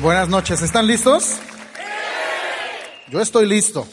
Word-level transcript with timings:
Buenas 0.00 0.28
noches, 0.28 0.60
¿están 0.62 0.86
listos? 0.86 1.40
Yo 3.10 3.20
estoy 3.20 3.46
listo. 3.46 3.86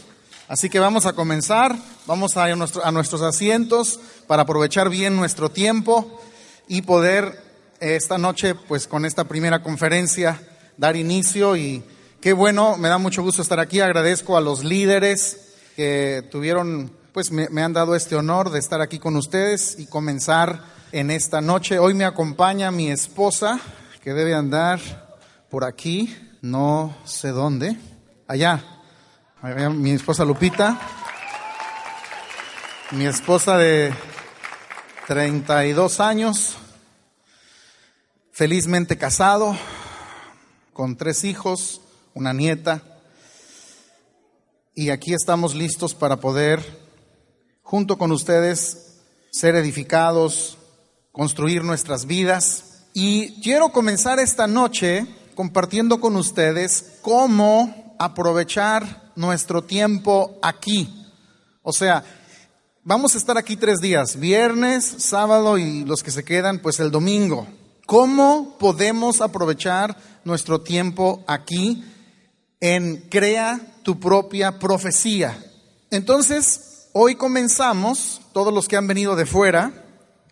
Así 0.47 0.69
que 0.69 0.79
vamos 0.79 1.05
a 1.05 1.13
comenzar, 1.13 1.75
vamos 2.05 2.37
a 2.37 2.47
ir 2.47 2.53
a, 2.53 2.55
nuestro- 2.55 2.85
a 2.85 2.91
nuestros 2.91 3.21
asientos 3.21 3.99
para 4.27 4.43
aprovechar 4.43 4.89
bien 4.89 5.15
nuestro 5.15 5.49
tiempo 5.49 6.21
y 6.67 6.83
poder 6.83 7.43
eh, 7.79 7.95
esta 7.95 8.17
noche, 8.17 8.55
pues 8.55 8.87
con 8.87 9.05
esta 9.05 9.23
primera 9.25 9.63
conferencia, 9.63 10.39
dar 10.77 10.95
inicio 10.95 11.55
y 11.57 11.83
qué 12.21 12.31
bueno, 12.33 12.77
me 12.77 12.87
da 12.89 12.97
mucho 12.97 13.23
gusto 13.23 13.41
estar 13.41 13.59
aquí, 13.59 13.81
agradezco 13.81 14.37
a 14.37 14.41
los 14.41 14.63
líderes 14.63 15.55
que 15.75 16.23
tuvieron, 16.31 16.91
pues 17.11 17.31
me, 17.31 17.47
han 17.61 17.73
dado 17.73 17.95
este 17.95 18.15
honor 18.15 18.51
de 18.51 18.59
estar 18.59 18.81
aquí 18.81 18.99
con 18.99 19.15
ustedes 19.15 19.77
y 19.79 19.87
comenzar 19.87 20.63
en 20.91 21.11
esta 21.11 21.41
noche. 21.41 21.79
Hoy 21.79 21.93
me 21.93 22.05
acompaña 22.05 22.71
mi 22.71 22.89
esposa, 22.89 23.59
que 24.01 24.13
debe 24.13 24.33
andar 24.33 24.79
por 25.49 25.65
aquí, 25.65 26.15
no 26.41 26.95
sé 27.03 27.29
dónde, 27.29 27.77
allá 28.27 28.63
mi 29.43 29.91
esposa 29.91 30.25
Lupita, 30.25 30.79
mi 32.91 33.05
esposa 33.05 33.55
de 33.57 33.93
32 35.05 35.99
años, 35.99 36.57
felizmente 38.31 38.97
casado, 38.97 39.55
con 40.73 40.97
tres 40.97 41.23
hijos, 41.23 41.81
una 42.15 42.33
nieta, 42.33 42.81
y 44.73 44.89
aquí 44.89 45.13
estamos 45.13 45.53
listos 45.53 45.93
para 45.93 46.17
poder, 46.17 46.63
junto 47.61 47.99
con 47.99 48.11
ustedes, 48.11 49.01
ser 49.29 49.55
edificados, 49.55 50.57
construir 51.11 51.63
nuestras 51.63 52.07
vidas. 52.07 52.85
Y 52.93 53.39
quiero 53.41 53.69
comenzar 53.69 54.19
esta 54.19 54.47
noche 54.47 55.05
compartiendo 55.35 55.99
con 55.99 56.15
ustedes 56.15 56.97
cómo 57.03 57.86
aprovechar 57.99 59.11
nuestro 59.15 59.63
tiempo 59.63 60.37
aquí. 60.41 61.05
O 61.61 61.73
sea, 61.73 62.03
vamos 62.83 63.15
a 63.15 63.17
estar 63.17 63.37
aquí 63.37 63.57
tres 63.57 63.79
días, 63.79 64.19
viernes, 64.19 64.85
sábado 64.85 65.57
y 65.57 65.83
los 65.83 66.03
que 66.03 66.11
se 66.11 66.23
quedan, 66.23 66.59
pues 66.59 66.79
el 66.79 66.91
domingo. 66.91 67.47
¿Cómo 67.85 68.57
podemos 68.59 69.21
aprovechar 69.21 69.97
nuestro 70.25 70.61
tiempo 70.61 71.23
aquí 71.27 71.83
en 72.59 73.07
Crea 73.09 73.59
tu 73.83 73.99
propia 73.99 74.59
profecía? 74.59 75.37
Entonces, 75.89 76.89
hoy 76.91 77.15
comenzamos, 77.15 78.21
todos 78.33 78.53
los 78.53 78.67
que 78.67 78.75
han 78.75 78.87
venido 78.87 79.15
de 79.15 79.25
fuera, 79.25 79.71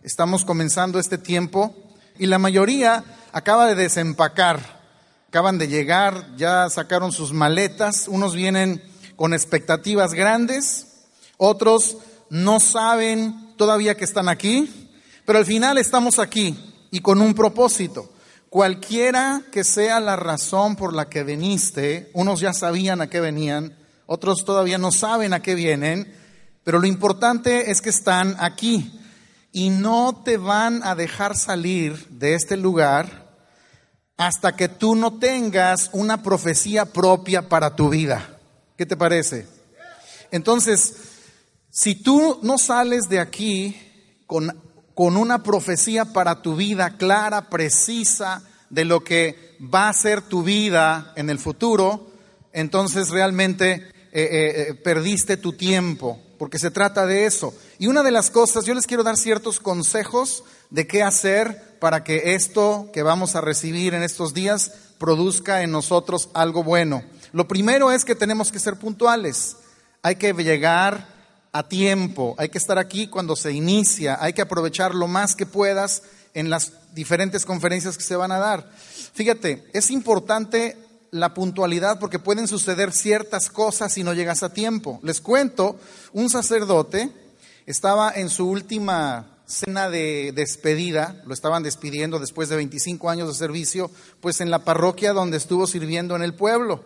estamos 0.04 0.44
comenzando 0.44 1.00
este 1.00 1.18
tiempo 1.18 1.74
y 2.20 2.26
la 2.26 2.40
mayoría 2.40 3.04
acaba 3.32 3.68
de 3.68 3.76
desempacar, 3.76 4.75
acaban 5.36 5.58
de 5.58 5.68
llegar, 5.68 6.34
ya 6.38 6.70
sacaron 6.70 7.12
sus 7.12 7.34
maletas, 7.34 8.08
unos 8.08 8.34
vienen 8.36 8.82
con 9.18 9.34
expectativas 9.34 10.14
grandes, 10.14 11.08
otros 11.36 11.98
no 12.30 12.62
saben 12.62 13.54
todavía 13.58 13.98
que 13.98 14.06
están 14.06 14.30
aquí, 14.30 14.94
pero 15.26 15.38
al 15.38 15.46
final 15.46 15.78
estamos 15.78 16.20
aquí 16.20 16.58
y 16.90 17.02
con 17.02 17.22
un 17.22 17.34
propósito. 17.34 18.10
Cualquiera 18.50 19.42
que 19.52 19.66
sea 19.66 20.00
la 20.00 20.16
razón 20.16 20.78
por 20.78 20.94
la 20.94 21.10
que 21.10 21.26
viniste, 21.26 22.10
unos 22.14 22.40
ya 22.40 22.54
sabían 22.54 23.02
a 23.02 23.10
qué 23.10 23.20
venían, 23.20 23.78
otros 24.06 24.46
todavía 24.46 24.78
no 24.78 24.94
saben 24.94 25.34
a 25.34 25.42
qué 25.42 25.54
vienen, 25.54 26.16
pero 26.64 26.80
lo 26.80 26.88
importante 26.88 27.72
es 27.72 27.82
que 27.82 27.90
están 27.90 28.38
aquí 28.40 29.02
y 29.52 29.70
no 29.70 30.22
te 30.24 30.38
van 30.38 30.82
a 30.82 30.96
dejar 30.96 31.36
salir 31.36 32.08
de 32.08 32.36
este 32.36 32.56
lugar 32.56 33.25
hasta 34.18 34.56
que 34.56 34.70
tú 34.70 34.96
no 34.96 35.20
tengas 35.20 35.90
una 35.94 36.24
profecía 36.24 36.86
propia 36.86 37.50
para 37.50 37.76
tu 37.76 37.90
vida. 37.90 38.40
¿Qué 38.78 38.86
te 38.86 38.98
parece? 38.98 39.48
Entonces, 40.32 40.96
si 41.70 41.96
tú 41.96 42.40
no 42.42 42.58
sales 42.58 43.10
de 43.10 43.20
aquí 43.20 43.78
con, 44.26 44.62
con 44.94 45.18
una 45.18 45.44
profecía 45.44 46.06
para 46.06 46.42
tu 46.42 46.56
vida 46.56 46.98
clara, 46.98 47.50
precisa, 47.50 48.44
de 48.70 48.86
lo 48.86 49.04
que 49.04 49.56
va 49.62 49.90
a 49.90 49.94
ser 49.94 50.22
tu 50.22 50.44
vida 50.44 51.14
en 51.16 51.30
el 51.30 51.40
futuro, 51.40 52.12
entonces 52.52 53.10
realmente 53.10 53.74
eh, 53.74 53.84
eh, 54.12 54.66
eh, 54.70 54.74
perdiste 54.74 55.38
tu 55.38 55.54
tiempo, 55.54 56.20
porque 56.38 56.60
se 56.60 56.72
trata 56.72 57.06
de 57.06 57.26
eso. 57.26 57.54
Y 57.80 57.88
una 57.88 58.04
de 58.04 58.12
las 58.12 58.32
cosas, 58.32 58.66
yo 58.66 58.74
les 58.74 58.88
quiero 58.88 59.04
dar 59.04 59.18
ciertos 59.18 59.60
consejos 59.60 60.44
de 60.70 60.88
qué 60.88 61.04
hacer 61.04 61.78
para 61.80 62.04
que 62.04 62.34
esto 62.36 62.90
que 62.94 63.04
vamos 63.04 63.36
a 63.36 63.42
recibir 63.42 63.94
en 63.94 64.04
estos 64.04 64.34
días 64.34 64.72
produzca 64.98 65.62
en 65.62 65.72
nosotros 65.72 66.30
algo 66.34 66.64
bueno. 66.64 67.04
Lo 67.32 67.48
primero 67.48 67.92
es 67.92 68.06
que 68.06 68.16
tenemos 68.16 68.52
que 68.52 68.60
ser 68.60 68.78
puntuales. 68.78 69.58
Hay 70.02 70.16
que 70.16 70.34
llegar 70.34 71.08
a 71.52 71.68
tiempo, 71.68 72.36
hay 72.38 72.50
que 72.50 72.58
estar 72.58 72.78
aquí 72.78 73.08
cuando 73.08 73.36
se 73.36 73.52
inicia, 73.52 74.18
hay 74.20 74.34
que 74.34 74.42
aprovechar 74.42 74.94
lo 74.94 75.08
más 75.08 75.36
que 75.36 75.46
puedas 75.46 76.04
en 76.34 76.50
las 76.50 76.74
diferentes 76.94 77.46
conferencias 77.46 77.98
que 77.98 78.04
se 78.04 78.16
van 78.16 78.32
a 78.32 78.40
dar. 78.40 78.70
Fíjate, 79.14 79.66
es 79.74 79.90
importante 79.90 80.78
la 81.12 81.34
puntualidad 81.34 82.00
porque 82.00 82.20
pueden 82.20 82.48
suceder 82.48 82.92
ciertas 82.92 83.50
cosas 83.50 83.94
si 83.94 84.04
no 84.04 84.14
llegas 84.14 84.44
a 84.44 84.54
tiempo. 84.54 85.00
Les 85.04 85.22
cuento, 85.22 85.80
un 86.14 86.30
sacerdote 86.30 87.12
estaba 87.66 88.12
en 88.12 88.30
su 88.30 88.48
última 88.50 89.36
cena 89.46 89.90
de 89.90 90.32
despedida, 90.36 91.22
lo 91.26 91.34
estaban 91.34 91.64
despidiendo 91.64 92.20
después 92.20 92.50
de 92.50 92.56
25 92.56 93.10
años 93.10 93.28
de 93.28 93.36
servicio, 93.36 93.92
pues 94.20 94.42
en 94.42 94.50
la 94.50 94.64
parroquia 94.64 95.14
donde 95.14 95.38
estuvo 95.38 95.68
sirviendo 95.68 96.16
en 96.16 96.24
el 96.24 96.34
pueblo. 96.34 96.84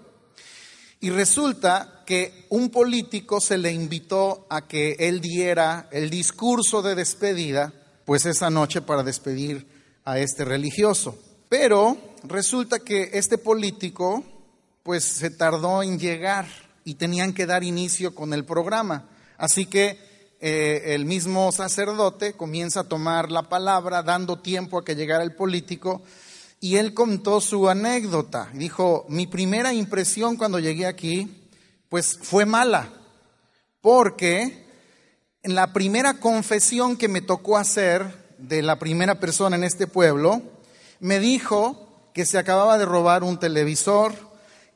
Y 1.01 1.11
resulta 1.11 2.03
que 2.05 2.45
un 2.49 2.69
político 2.69 3.39
se 3.39 3.57
le 3.57 3.71
invitó 3.71 4.45
a 4.49 4.67
que 4.67 4.97
él 4.99 5.21
diera 5.21 5.87
el 5.91 6.09
discurso 6.09 6.81
de 6.81 6.95
despedida, 6.95 7.73
pues 8.05 8.25
esa 8.25 8.49
noche 8.49 8.81
para 8.81 9.03
despedir 9.03 9.65
a 10.03 10.19
este 10.19 10.43
religioso. 10.43 11.17
Pero 11.49 11.97
resulta 12.23 12.79
que 12.79 13.09
este 13.13 13.39
político, 13.39 14.23
pues 14.83 15.03
se 15.03 15.31
tardó 15.31 15.81
en 15.81 15.97
llegar 15.97 16.47
y 16.85 16.93
tenían 16.93 17.33
que 17.33 17.47
dar 17.47 17.63
inicio 17.63 18.13
con 18.13 18.33
el 18.33 18.45
programa. 18.45 19.09
Así 19.37 19.65
que 19.65 19.97
eh, 20.39 20.93
el 20.93 21.05
mismo 21.05 21.51
sacerdote 21.51 22.33
comienza 22.33 22.81
a 22.81 22.87
tomar 22.87 23.31
la 23.31 23.49
palabra, 23.49 24.03
dando 24.03 24.39
tiempo 24.39 24.77
a 24.77 24.85
que 24.85 24.95
llegara 24.95 25.23
el 25.23 25.33
político, 25.33 26.03
y 26.61 26.75
él 26.75 26.93
contó 26.93 27.41
su 27.41 27.67
anécdota. 27.67 28.49
Dijo, 28.53 29.05
mi 29.09 29.25
primera 29.25 29.73
impresión 29.73 30.37
cuando 30.37 30.59
llegué 30.59 30.85
aquí, 30.85 31.49
pues 31.89 32.19
fue 32.21 32.45
mala, 32.45 32.93
porque 33.81 34.65
en 35.41 35.55
la 35.55 35.73
primera 35.73 36.19
confesión 36.19 36.95
que 36.95 37.07
me 37.07 37.21
tocó 37.21 37.57
hacer 37.57 38.29
de 38.37 38.61
la 38.61 38.77
primera 38.77 39.19
persona 39.19 39.55
en 39.55 39.63
este 39.63 39.87
pueblo, 39.87 40.41
me 40.99 41.19
dijo 41.19 42.09
que 42.13 42.25
se 42.25 42.37
acababa 42.37 42.77
de 42.77 42.85
robar 42.85 43.23
un 43.23 43.39
televisor, 43.39 44.13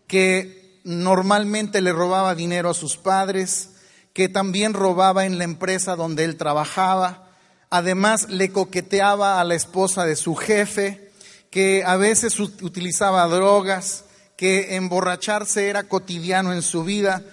que 0.08 0.80
normalmente 0.84 1.82
le 1.82 1.94
robaba 1.94 2.36
dinero 2.36 2.70
a 2.70 2.74
sus 2.74 2.98
padres, 2.98 3.72
que 4.14 4.30
también 4.30 4.74
robaba 4.74 5.26
en 5.26 5.38
la 5.38 5.44
empresa 5.44 5.96
donde 5.96 6.24
él 6.24 6.38
trabajaba, 6.38 7.30
además 7.70 8.30
le 8.30 8.52
coqueteaba 8.52 9.42
a 9.42 9.44
la 9.44 9.56
esposa 9.56 10.06
de 10.06 10.16
su 10.16 10.36
jefe, 10.36 11.12
que 11.50 11.84
a 11.86 11.98
veces 11.98 12.40
utilizaba 12.40 13.28
drogas, 13.28 14.06
que 14.38 14.76
emborracharse 14.76 15.70
era 15.70 15.84
cotidiano 15.84 16.54
en 16.54 16.62
su 16.62 16.84
vida. 16.84 17.24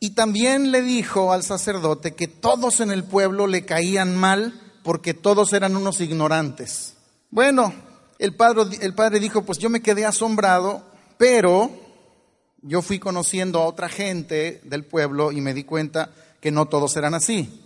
Y 0.00 0.10
también 0.10 0.70
le 0.70 0.82
dijo 0.82 1.32
al 1.32 1.42
sacerdote 1.42 2.14
que 2.14 2.28
todos 2.28 2.80
en 2.80 2.90
el 2.90 3.04
pueblo 3.04 3.46
le 3.46 3.64
caían 3.64 4.16
mal 4.16 4.60
porque 4.82 5.14
todos 5.14 5.52
eran 5.52 5.76
unos 5.76 6.00
ignorantes. 6.00 6.94
Bueno, 7.30 7.72
el 8.18 8.34
padre, 8.34 9.20
dijo, 9.20 9.42
pues 9.44 9.58
yo 9.58 9.70
me 9.70 9.82
quedé 9.82 10.04
asombrado, 10.04 10.84
pero 11.18 11.70
yo 12.62 12.82
fui 12.82 12.98
conociendo 12.98 13.60
a 13.60 13.66
otra 13.66 13.88
gente 13.88 14.60
del 14.64 14.84
pueblo 14.84 15.32
y 15.32 15.40
me 15.40 15.54
di 15.54 15.64
cuenta 15.64 16.10
que 16.40 16.50
no 16.50 16.66
todos 16.66 16.96
eran 16.96 17.14
así, 17.14 17.62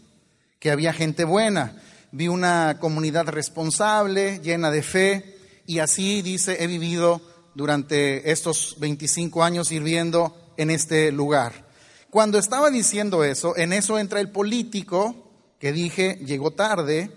que 0.59 0.71
había 0.71 0.93
gente 0.93 1.25
buena. 1.25 1.83
Vi 2.11 2.29
una 2.29 2.79
comunidad 2.81 3.27
responsable, 3.27 4.41
llena 4.43 4.71
de 4.71 4.83
fe, 4.83 5.39
y 5.67 5.81
así 5.81 6.23
dice, 6.23 6.62
he 6.62 6.67
vivido 6.67 7.21
durante 7.55 8.31
estos 8.31 8.77
25 8.79 9.43
años 9.43 9.69
sirviendo 9.69 10.35
en 10.56 10.71
este 10.71 11.12
lugar. 11.12 11.67
Cuando 12.11 12.39
estaba 12.39 12.71
diciendo 12.71 13.23
eso, 13.23 13.56
en 13.56 13.73
eso 13.73 13.99
entra 13.99 14.21
el 14.21 14.31
político 14.31 15.29
que 15.59 15.73
dije 15.73 16.19
llegó 16.25 16.53
tarde 16.53 17.11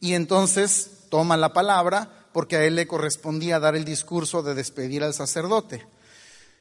y 0.00 0.14
entonces 0.14 1.04
toma 1.08 1.36
la 1.36 1.52
palabra 1.52 2.23
porque 2.34 2.56
a 2.56 2.64
él 2.64 2.74
le 2.74 2.88
correspondía 2.88 3.60
dar 3.60 3.76
el 3.76 3.84
discurso 3.84 4.42
de 4.42 4.56
despedir 4.56 5.04
al 5.04 5.14
sacerdote. 5.14 5.86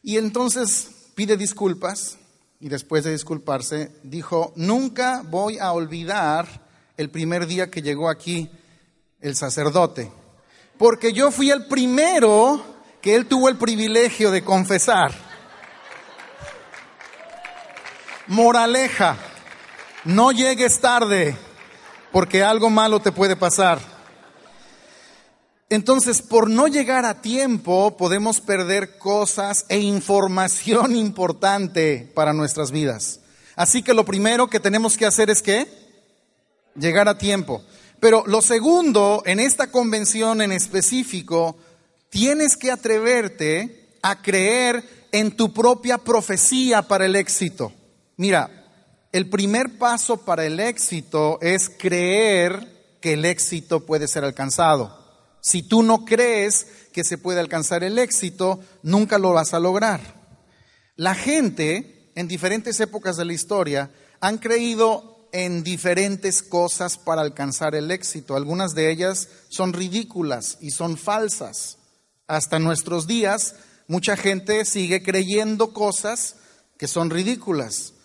Y 0.04 0.18
entonces 0.18 1.10
pide 1.16 1.36
disculpas 1.36 2.20
y 2.60 2.70
después 2.70 3.04
de 3.04 3.12
disculparse 3.12 3.90
dijo, 4.04 4.54
nunca 4.56 5.24
voy 5.26 5.58
a 5.58 5.72
olvidar 5.72 6.48
el 6.96 7.10
primer 7.10 7.48
día 7.48 7.72
que 7.72 7.82
llegó 7.82 8.08
aquí 8.08 8.52
el 9.20 9.36
sacerdote, 9.36 10.12
porque 10.78 11.12
yo 11.12 11.32
fui 11.32 11.50
el 11.50 11.66
primero 11.66 12.64
que 13.02 13.16
él 13.16 13.26
tuvo 13.26 13.50
el 13.50 13.58
privilegio 13.58 14.30
de 14.30 14.44
confesar. 14.44 15.12
Moraleja, 18.28 19.18
no 20.06 20.32
llegues 20.32 20.80
tarde 20.80 21.36
porque 22.12 22.44
algo 22.44 22.70
malo 22.70 23.00
te 23.00 23.12
puede 23.12 23.36
pasar. 23.36 23.93
Entonces, 25.74 26.22
por 26.22 26.52
no 26.52 26.68
llegar 26.68 27.04
a 27.04 27.24
tiempo, 27.24 27.98
podemos 27.98 28.40
perder 28.40 29.00
cosas 29.00 29.66
e 29.70 29.80
información 29.80 30.96
importante 30.96 32.12
para 32.14 32.32
nuestras 32.32 32.70
vidas. 32.70 33.22
Así 33.56 33.82
que 33.82 33.96
lo 33.96 34.06
primero 34.06 34.52
que 34.52 34.60
tenemos 34.60 34.98
que 34.98 35.08
hacer 35.08 35.32
es 35.32 35.42
que 35.42 35.68
llegar 36.76 37.10
a 37.10 37.18
tiempo. 37.18 37.64
Pero 38.00 38.24
lo 38.28 38.44
segundo, 38.44 39.24
en 39.26 39.40
esta 39.40 39.72
convención 39.72 40.44
en 40.44 40.52
específico, 40.52 41.58
tienes 42.10 42.56
que 42.56 42.70
atreverte 42.70 43.98
a 44.04 44.22
creer 44.22 45.08
en 45.12 45.36
tu 45.36 45.54
propia 45.54 45.98
profecía 45.98 46.84
para 46.84 47.08
el 47.08 47.16
éxito. 47.16 47.74
Mira, 48.18 48.70
el 49.12 49.28
primer 49.28 49.80
paso 49.80 50.18
para 50.18 50.46
el 50.46 50.60
éxito 50.60 51.40
es 51.42 51.68
creer 51.68 52.96
que 53.02 53.14
el 53.14 53.26
éxito 53.26 53.88
puede 53.88 54.08
ser 54.08 54.24
alcanzado. 54.24 55.03
Si 55.44 55.62
tú 55.62 55.84
no 55.84 56.06
crees 56.06 56.68
que 56.94 57.04
se 57.04 57.18
puede 57.18 57.42
alcanzar 57.42 57.84
el 57.84 58.00
éxito, 58.00 58.62
nunca 58.82 59.18
lo 59.20 59.34
vas 59.34 59.54
a 59.54 59.60
lograr. 59.60 60.00
La 60.96 61.16
gente 61.16 62.12
en 62.16 62.30
diferentes 62.30 62.80
épocas 62.80 63.18
de 63.18 63.26
la 63.26 63.34
historia 63.34 63.92
han 64.22 64.38
creído 64.38 65.28
en 65.34 65.62
diferentes 65.62 66.44
cosas 66.44 66.98
para 66.98 67.22
alcanzar 67.22 67.76
el 67.76 67.92
éxito. 67.92 68.38
Algunas 68.38 68.74
de 68.74 68.90
ellas 68.90 69.28
son 69.50 69.74
ridículas 69.74 70.58
y 70.62 70.72
son 70.72 70.96
falsas. 70.96 71.78
Hasta 72.26 72.58
nuestros 72.58 73.06
días, 73.06 73.56
mucha 73.90 74.16
gente 74.16 74.64
sigue 74.64 75.04
creyendo 75.04 75.74
cosas 75.74 76.38
que 76.78 76.88
son 76.88 77.10
ridículas 77.10 77.96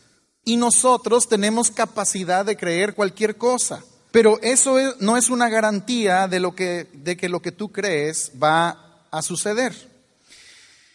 y 0.45 0.57
nosotros 0.57 1.29
tenemos 1.29 1.71
capacidad 1.71 2.45
de 2.45 2.57
creer 2.57 2.97
cualquier 2.97 3.37
cosa. 3.37 3.85
Pero 4.11 4.39
eso 4.43 4.77
no 5.01 5.17
es 5.17 5.29
una 5.29 5.49
garantía 5.49 6.29
de, 6.29 6.41
lo 6.41 6.55
que, 6.55 6.89
de 6.93 7.17
que 7.17 7.29
lo 7.29 7.41
que 7.41 7.53
tú 7.53 7.71
crees 7.71 8.33
va 8.43 9.03
a 9.11 9.23
suceder. 9.23 9.75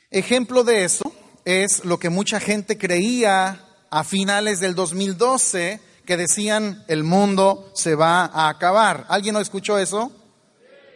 Ejemplo 0.09 0.63
de 0.63 0.83
eso 0.83 1.13
es 1.45 1.85
lo 1.85 1.99
que 1.99 2.09
mucha 2.09 2.39
gente 2.39 2.77
creía 2.77 3.65
a 3.89 4.03
finales 4.03 4.59
del 4.59 4.75
2012, 4.75 5.79
que 6.05 6.17
decían 6.17 6.83
el 6.87 7.03
mundo 7.03 7.71
se 7.75 7.95
va 7.95 8.25
a 8.25 8.49
acabar. 8.49 9.05
¿Alguien 9.09 9.33
no 9.33 9.41
escuchó 9.41 9.77
eso? 9.77 10.11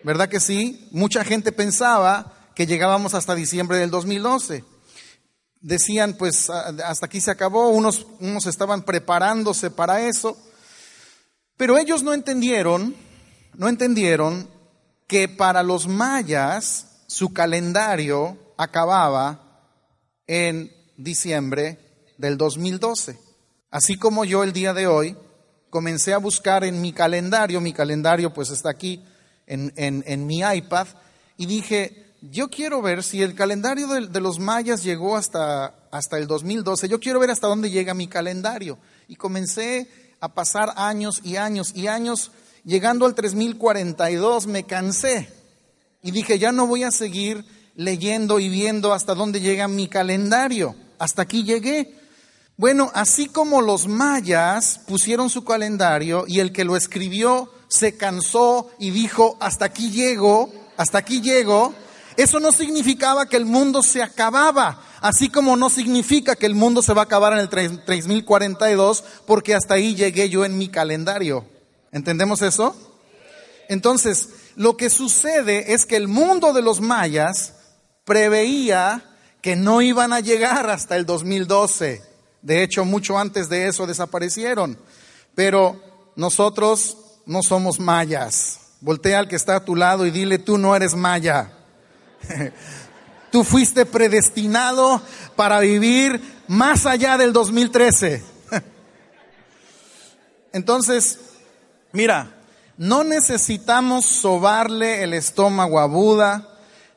¿Verdad 0.04 0.30
que 0.30 0.40
sí? 0.40 0.88
Mucha 0.92 1.24
gente 1.24 1.52
pensaba 1.52 2.34
que 2.56 2.66
llegábamos 2.66 3.14
hasta 3.14 3.36
diciembre 3.36 3.78
del 3.78 3.92
2012 3.92 4.64
decían, 5.62 6.14
pues 6.14 6.50
hasta 6.50 7.06
aquí 7.06 7.20
se 7.22 7.32
acabó, 7.32 7.70
unos, 7.70 8.08
unos 8.20 8.46
estaban 8.46 8.84
preparándose 8.84 9.70
para 9.70 10.08
eso, 10.08 10.38
pero 11.58 11.78
ellos 11.78 12.04
no 12.04 12.14
entendieron, 12.14 12.96
no 13.56 13.68
entendieron 13.68 14.48
que 15.08 15.28
para 15.28 15.64
los 15.64 15.88
mayas 15.88 17.04
su 17.08 17.34
calendario 17.34 18.38
acababa 18.58 19.64
en 20.28 20.72
diciembre 20.98 21.80
del 22.18 22.38
2012. 22.38 23.20
Así 23.72 23.98
como 23.98 24.26
yo 24.26 24.44
el 24.44 24.54
día 24.54 24.74
de 24.74 24.88
hoy 24.88 25.18
comencé 25.70 26.14
a 26.14 26.18
buscar 26.18 26.64
en 26.64 26.82
mi 26.82 26.94
calendario, 26.94 27.62
mi 27.62 27.74
calendario 27.74 28.34
pues 28.34 28.50
está 28.50 28.70
aquí 28.70 29.04
en, 29.46 29.72
en, 29.76 30.28
mi 30.28 30.40
iPad, 30.40 30.88
y 31.38 31.46
dije, 31.46 32.14
yo 32.22 32.50
quiero 32.50 32.82
ver 32.82 33.04
si 33.04 33.22
el 33.22 33.34
calendario 33.34 33.88
de, 33.88 34.20
los 34.20 34.40
mayas 34.40 34.84
llegó 34.84 35.16
hasta, 35.16 35.76
hasta 35.92 36.18
el 36.18 36.28
2012, 36.28 36.90
yo 36.90 37.00
quiero 37.00 37.20
ver 37.20 37.32
hasta 37.32 37.48
dónde 37.48 37.70
llega 37.70 37.94
mi 37.94 38.08
calendario. 38.08 38.78
Y 39.08 39.16
comencé 39.16 40.07
a 40.20 40.34
pasar 40.34 40.74
años 40.76 41.22
y 41.24 41.36
años 41.36 41.72
y 41.76 41.88
años, 41.88 42.32
llegando 42.64 43.06
al 43.06 43.16
3042 43.16 44.48
me 44.48 44.64
cansé 44.64 45.30
y 46.02 46.12
dije, 46.12 46.40
ya 46.40 46.52
no 46.52 46.68
voy 46.68 46.84
a 46.84 46.92
seguir 46.92 47.46
leyendo 47.76 48.40
y 48.40 48.50
viendo 48.50 48.94
hasta 48.94 49.16
dónde 49.16 49.40
llega 49.40 49.68
mi 49.68 49.88
calendario. 49.88 50.76
Hasta 51.00 51.22
aquí 51.22 51.44
llegué. 51.44 51.96
Bueno, 52.58 52.92
así 52.96 53.28
como 53.28 53.62
los 53.62 53.88
mayas 53.88 54.82
pusieron 54.88 55.30
su 55.30 55.44
calendario 55.44 56.26
y 56.28 56.40
el 56.40 56.52
que 56.52 56.64
lo 56.64 56.76
escribió 56.76 57.52
se 57.68 57.98
cansó 57.98 58.72
y 58.80 58.90
dijo, 58.90 59.38
hasta 59.40 59.66
aquí 59.66 59.92
llego, 59.92 60.52
hasta 60.76 60.98
aquí 60.98 61.22
llego, 61.22 61.74
eso 62.18 62.40
no 62.40 62.52
significaba 62.52 63.28
que 63.28 63.38
el 63.38 63.46
mundo 63.46 63.84
se 63.84 64.02
acababa, 64.02 64.82
así 65.02 65.30
como 65.30 65.56
no 65.56 65.70
significa 65.70 66.36
que 66.36 66.48
el 66.48 66.56
mundo 66.56 66.82
se 66.82 66.94
va 66.94 67.04
a 67.04 67.06
acabar 67.06 67.34
en 67.34 67.40
el 67.40 67.50
3042, 67.50 69.04
porque 69.28 69.54
hasta 69.54 69.76
ahí 69.76 69.96
llegué 69.96 70.28
yo 70.28 70.44
en 70.44 70.58
mi 70.58 70.68
calendario. 70.68 71.46
¿Entendemos 71.92 72.42
eso? 72.42 72.76
Entonces, 73.70 74.30
lo 74.56 74.76
que 74.78 74.90
sucede 74.90 75.74
es 75.74 75.86
que 75.86 75.96
el 75.96 76.08
mundo 76.08 76.54
de 76.54 76.64
los 76.64 76.82
mayas 76.82 77.54
preveía 78.04 79.04
que 79.42 79.56
no 79.56 79.82
iban 79.82 80.14
a 80.14 80.20
llegar 80.20 80.70
hasta 80.70 80.96
el 80.96 81.06
2012. 81.06 82.02
De 82.42 82.64
hecho, 82.64 82.84
mucho 82.84 83.20
antes 83.20 83.50
de 83.50 83.68
eso 83.68 83.86
desaparecieron. 83.86 84.78
Pero 85.36 85.80
nosotros 86.16 86.98
no 87.28 87.44
somos 87.44 87.80
mayas. 87.80 88.60
Voltea 88.82 89.20
al 89.20 89.28
que 89.28 89.36
está 89.36 89.58
a 89.58 89.66
tu 89.66 89.76
lado 89.76 90.06
y 90.06 90.12
dile, 90.12 90.40
tú 90.40 90.58
no 90.58 90.76
eres 90.76 90.96
maya. 90.96 91.57
Tú 93.32 93.44
fuiste 93.44 93.86
predestinado 93.86 95.02
para 95.36 95.60
vivir 95.60 96.22
más 96.48 96.86
allá 96.86 97.18
del 97.18 97.34
2013. 97.34 98.24
Entonces, 100.54 101.20
mira, 101.92 102.38
no 102.78 103.04
necesitamos 103.04 104.06
sobarle 104.06 105.04
el 105.04 105.14
estómago 105.14 105.80
a 105.80 105.86
Buda, 105.86 106.48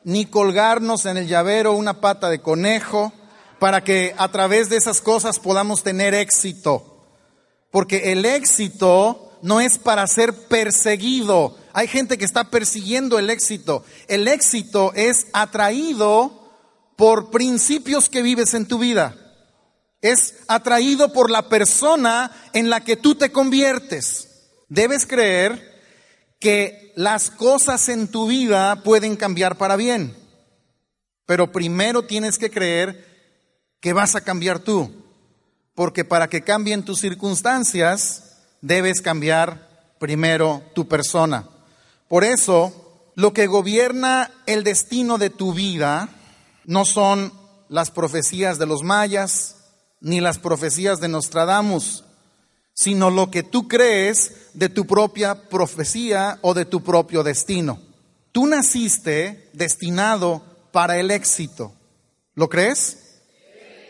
ni 0.03 0.25
colgarnos 0.25 1.05
en 1.05 1.17
el 1.17 1.27
llavero 1.27 1.73
una 1.73 1.99
pata 1.99 2.29
de 2.29 2.41
conejo, 2.41 3.11
para 3.59 3.83
que 3.83 4.15
a 4.17 4.29
través 4.29 4.69
de 4.69 4.77
esas 4.77 5.01
cosas 5.01 5.37
podamos 5.37 5.83
tener 5.83 6.13
éxito. 6.13 7.05
Porque 7.69 8.11
el 8.11 8.25
éxito 8.25 9.37
no 9.41 9.61
es 9.61 9.77
para 9.77 10.07
ser 10.07 10.47
perseguido, 10.47 11.55
hay 11.73 11.87
gente 11.87 12.17
que 12.17 12.25
está 12.25 12.49
persiguiendo 12.49 13.19
el 13.19 13.29
éxito. 13.29 13.83
El 14.07 14.27
éxito 14.27 14.91
es 14.95 15.27
atraído 15.33 16.41
por 16.95 17.31
principios 17.31 18.09
que 18.09 18.21
vives 18.21 18.53
en 18.53 18.67
tu 18.67 18.77
vida. 18.79 19.15
Es 20.01 20.35
atraído 20.47 21.13
por 21.13 21.29
la 21.29 21.49
persona 21.49 22.31
en 22.53 22.69
la 22.69 22.81
que 22.81 22.95
tú 22.95 23.15
te 23.15 23.31
conviertes. 23.31 24.27
Debes 24.67 25.05
creer 25.05 25.71
que 26.39 26.91
las 26.95 27.29
cosas 27.29 27.87
en 27.89 28.07
tu 28.07 28.27
vida 28.27 28.83
pueden 28.83 29.15
cambiar 29.15 29.57
para 29.57 29.75
bien. 29.75 30.15
Pero 31.25 31.51
primero 31.51 32.03
tienes 32.03 32.37
que 32.37 32.49
creer 32.49 33.05
que 33.79 33.93
vas 33.93 34.15
a 34.15 34.21
cambiar 34.21 34.59
tú. 34.59 34.91
Porque 35.75 36.03
para 36.03 36.27
que 36.27 36.41
cambien 36.41 36.83
tus 36.83 36.99
circunstancias, 36.99 38.37
debes 38.61 39.01
cambiar 39.01 39.95
primero 39.99 40.63
tu 40.73 40.87
persona. 40.87 41.47
Por 42.11 42.25
eso, 42.25 42.73
lo 43.15 43.31
que 43.31 43.47
gobierna 43.47 44.33
el 44.45 44.65
destino 44.65 45.17
de 45.17 45.29
tu 45.29 45.53
vida 45.53 46.09
no 46.65 46.83
son 46.83 47.31
las 47.69 47.89
profecías 47.89 48.59
de 48.59 48.65
los 48.65 48.83
mayas, 48.83 49.55
ni 50.01 50.19
las 50.19 50.37
profecías 50.37 50.99
de 50.99 51.07
Nostradamus, 51.07 52.03
sino 52.73 53.11
lo 53.11 53.31
que 53.31 53.43
tú 53.43 53.69
crees 53.69 54.49
de 54.53 54.67
tu 54.67 54.85
propia 54.85 55.47
profecía 55.47 56.37
o 56.41 56.53
de 56.53 56.65
tu 56.65 56.83
propio 56.83 57.23
destino. 57.23 57.79
Tú 58.33 58.45
naciste 58.45 59.49
destinado 59.53 60.43
para 60.73 60.99
el 60.99 61.11
éxito. 61.11 61.71
¿Lo 62.35 62.49
crees? 62.49 63.21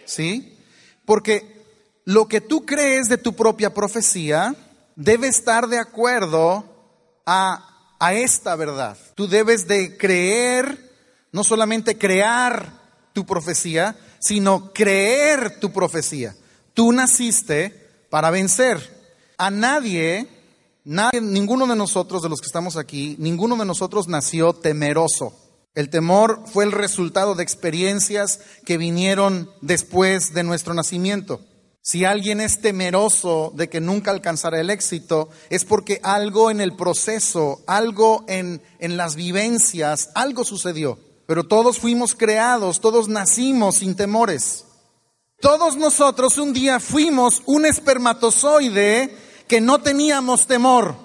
¿Sí? 0.05 0.59
Porque 1.05 1.65
lo 2.05 2.27
que 2.27 2.39
tú 2.39 2.67
crees 2.67 3.09
de 3.09 3.17
tu 3.17 3.33
propia 3.33 3.73
profecía 3.73 4.55
debe 4.95 5.27
estar 5.27 5.67
de 5.67 5.79
acuerdo 5.79 6.65
a, 7.25 7.70
a 8.01 8.15
esta 8.15 8.55
verdad. 8.55 8.97
Tú 9.13 9.27
debes 9.27 9.67
de 9.67 9.95
creer, 9.95 10.91
no 11.31 11.43
solamente 11.43 11.99
crear 11.99 12.73
tu 13.13 13.27
profecía, 13.27 13.95
sino 14.19 14.73
creer 14.73 15.59
tu 15.59 15.71
profecía. 15.71 16.35
Tú 16.73 16.91
naciste 16.93 17.89
para 18.09 18.31
vencer. 18.31 18.79
A 19.37 19.51
nadie, 19.51 20.27
nadie, 20.83 21.21
ninguno 21.21 21.67
de 21.67 21.75
nosotros, 21.75 22.23
de 22.23 22.29
los 22.29 22.41
que 22.41 22.47
estamos 22.47 22.75
aquí, 22.75 23.15
ninguno 23.19 23.55
de 23.55 23.65
nosotros 23.65 24.07
nació 24.07 24.53
temeroso. 24.53 25.37
El 25.75 25.91
temor 25.91 26.41
fue 26.47 26.63
el 26.63 26.71
resultado 26.71 27.35
de 27.35 27.43
experiencias 27.43 28.39
que 28.65 28.79
vinieron 28.79 29.47
después 29.61 30.33
de 30.33 30.41
nuestro 30.41 30.73
nacimiento. 30.73 31.39
Si 31.83 32.05
alguien 32.05 32.41
es 32.41 32.61
temeroso 32.61 33.51
de 33.55 33.67
que 33.67 33.81
nunca 33.81 34.11
alcanzará 34.11 34.59
el 34.59 34.69
éxito, 34.69 35.29
es 35.49 35.65
porque 35.65 35.99
algo 36.03 36.51
en 36.51 36.61
el 36.61 36.75
proceso, 36.75 37.63
algo 37.65 38.23
en, 38.27 38.61
en 38.79 38.97
las 38.97 39.15
vivencias, 39.15 40.11
algo 40.13 40.43
sucedió. 40.43 40.99
Pero 41.25 41.47
todos 41.47 41.79
fuimos 41.79 42.13
creados, 42.13 42.81
todos 42.81 43.07
nacimos 43.07 43.77
sin 43.77 43.95
temores. 43.95 44.65
Todos 45.39 45.75
nosotros 45.75 46.37
un 46.37 46.53
día 46.53 46.79
fuimos 46.79 47.41
un 47.47 47.65
espermatozoide 47.65 49.17
que 49.47 49.59
no 49.59 49.81
teníamos 49.81 50.45
temor. 50.45 50.95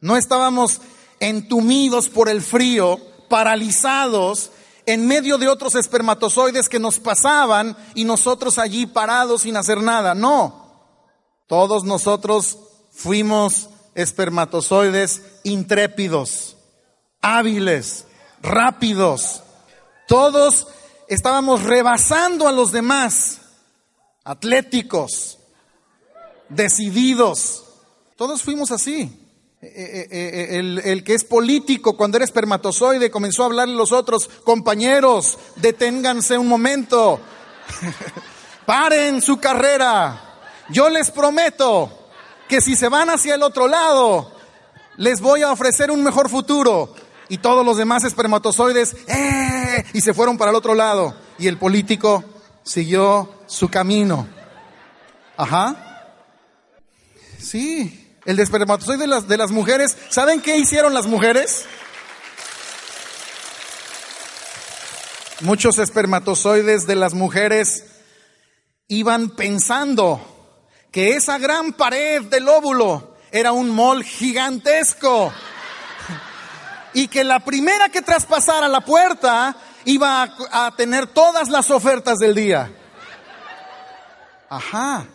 No 0.00 0.16
estábamos 0.16 0.80
entumidos 1.20 2.08
por 2.08 2.30
el 2.30 2.40
frío, 2.40 2.98
paralizados 3.28 4.50
en 4.86 5.06
medio 5.06 5.38
de 5.38 5.48
otros 5.48 5.74
espermatozoides 5.74 6.68
que 6.68 6.78
nos 6.78 6.98
pasaban 6.98 7.76
y 7.94 8.04
nosotros 8.04 8.58
allí 8.58 8.86
parados 8.86 9.42
sin 9.42 9.56
hacer 9.56 9.82
nada. 9.82 10.14
No, 10.14 10.70
todos 11.46 11.84
nosotros 11.84 12.58
fuimos 12.90 13.70
espermatozoides 13.94 15.22
intrépidos, 15.44 16.56
hábiles, 17.20 18.06
rápidos. 18.42 19.42
Todos 20.06 20.68
estábamos 21.08 21.62
rebasando 21.62 22.48
a 22.48 22.52
los 22.52 22.72
demás, 22.72 23.40
atléticos, 24.24 25.38
decididos. 26.48 27.64
Todos 28.16 28.42
fuimos 28.42 28.70
así. 28.70 29.19
Eh, 29.62 29.68
eh, 29.76 30.08
eh, 30.10 30.58
el, 30.58 30.78
el, 30.78 31.04
que 31.04 31.12
es 31.12 31.22
político 31.22 31.94
cuando 31.94 32.16
era 32.16 32.24
espermatozoide 32.24 33.10
comenzó 33.10 33.42
a 33.42 33.46
hablarle 33.46 33.74
a 33.74 33.76
los 33.76 33.92
otros 33.92 34.30
compañeros, 34.42 35.36
deténganse 35.56 36.38
un 36.38 36.48
momento, 36.48 37.20
paren 38.66 39.20
su 39.20 39.38
carrera, 39.38 40.38
yo 40.70 40.88
les 40.88 41.10
prometo 41.10 41.92
que 42.48 42.62
si 42.62 42.74
se 42.74 42.88
van 42.88 43.10
hacia 43.10 43.34
el 43.34 43.42
otro 43.42 43.68
lado, 43.68 44.32
les 44.96 45.20
voy 45.20 45.42
a 45.42 45.52
ofrecer 45.52 45.90
un 45.90 46.02
mejor 46.02 46.30
futuro. 46.30 46.94
Y 47.28 47.38
todos 47.38 47.64
los 47.64 47.76
demás 47.76 48.02
espermatozoides, 48.04 48.96
¡eh! 49.06 49.84
y 49.92 50.00
se 50.00 50.14
fueron 50.14 50.38
para 50.38 50.50
el 50.50 50.56
otro 50.56 50.74
lado. 50.74 51.14
Y 51.38 51.46
el 51.46 51.58
político 51.58 52.24
siguió 52.64 53.34
su 53.46 53.68
camino. 53.68 54.26
Ajá. 55.36 56.02
Sí, 57.38 57.99
el 58.30 58.36
de 58.36 58.44
espermatozoide 58.44 58.98
de 58.98 59.06
las, 59.08 59.26
de 59.26 59.36
las 59.36 59.50
mujeres. 59.50 59.96
¿Saben 60.08 60.40
qué 60.40 60.56
hicieron 60.56 60.94
las 60.94 61.06
mujeres? 61.06 61.66
Muchos 65.40 65.78
espermatozoides 65.78 66.86
de 66.86 66.94
las 66.94 67.12
mujeres 67.14 67.86
iban 68.86 69.30
pensando 69.30 70.20
que 70.92 71.16
esa 71.16 71.38
gran 71.38 71.72
pared 71.72 72.22
del 72.22 72.48
óvulo 72.48 73.16
era 73.32 73.50
un 73.50 73.70
mol 73.70 74.04
gigantesco 74.04 75.32
y 76.92 77.08
que 77.08 77.24
la 77.24 77.40
primera 77.40 77.88
que 77.88 78.02
traspasara 78.02 78.68
la 78.68 78.82
puerta 78.82 79.56
iba 79.86 80.22
a, 80.22 80.66
a 80.66 80.76
tener 80.76 81.08
todas 81.08 81.48
las 81.48 81.70
ofertas 81.70 82.18
del 82.18 82.34
día. 82.36 82.70
Ajá 84.48 85.06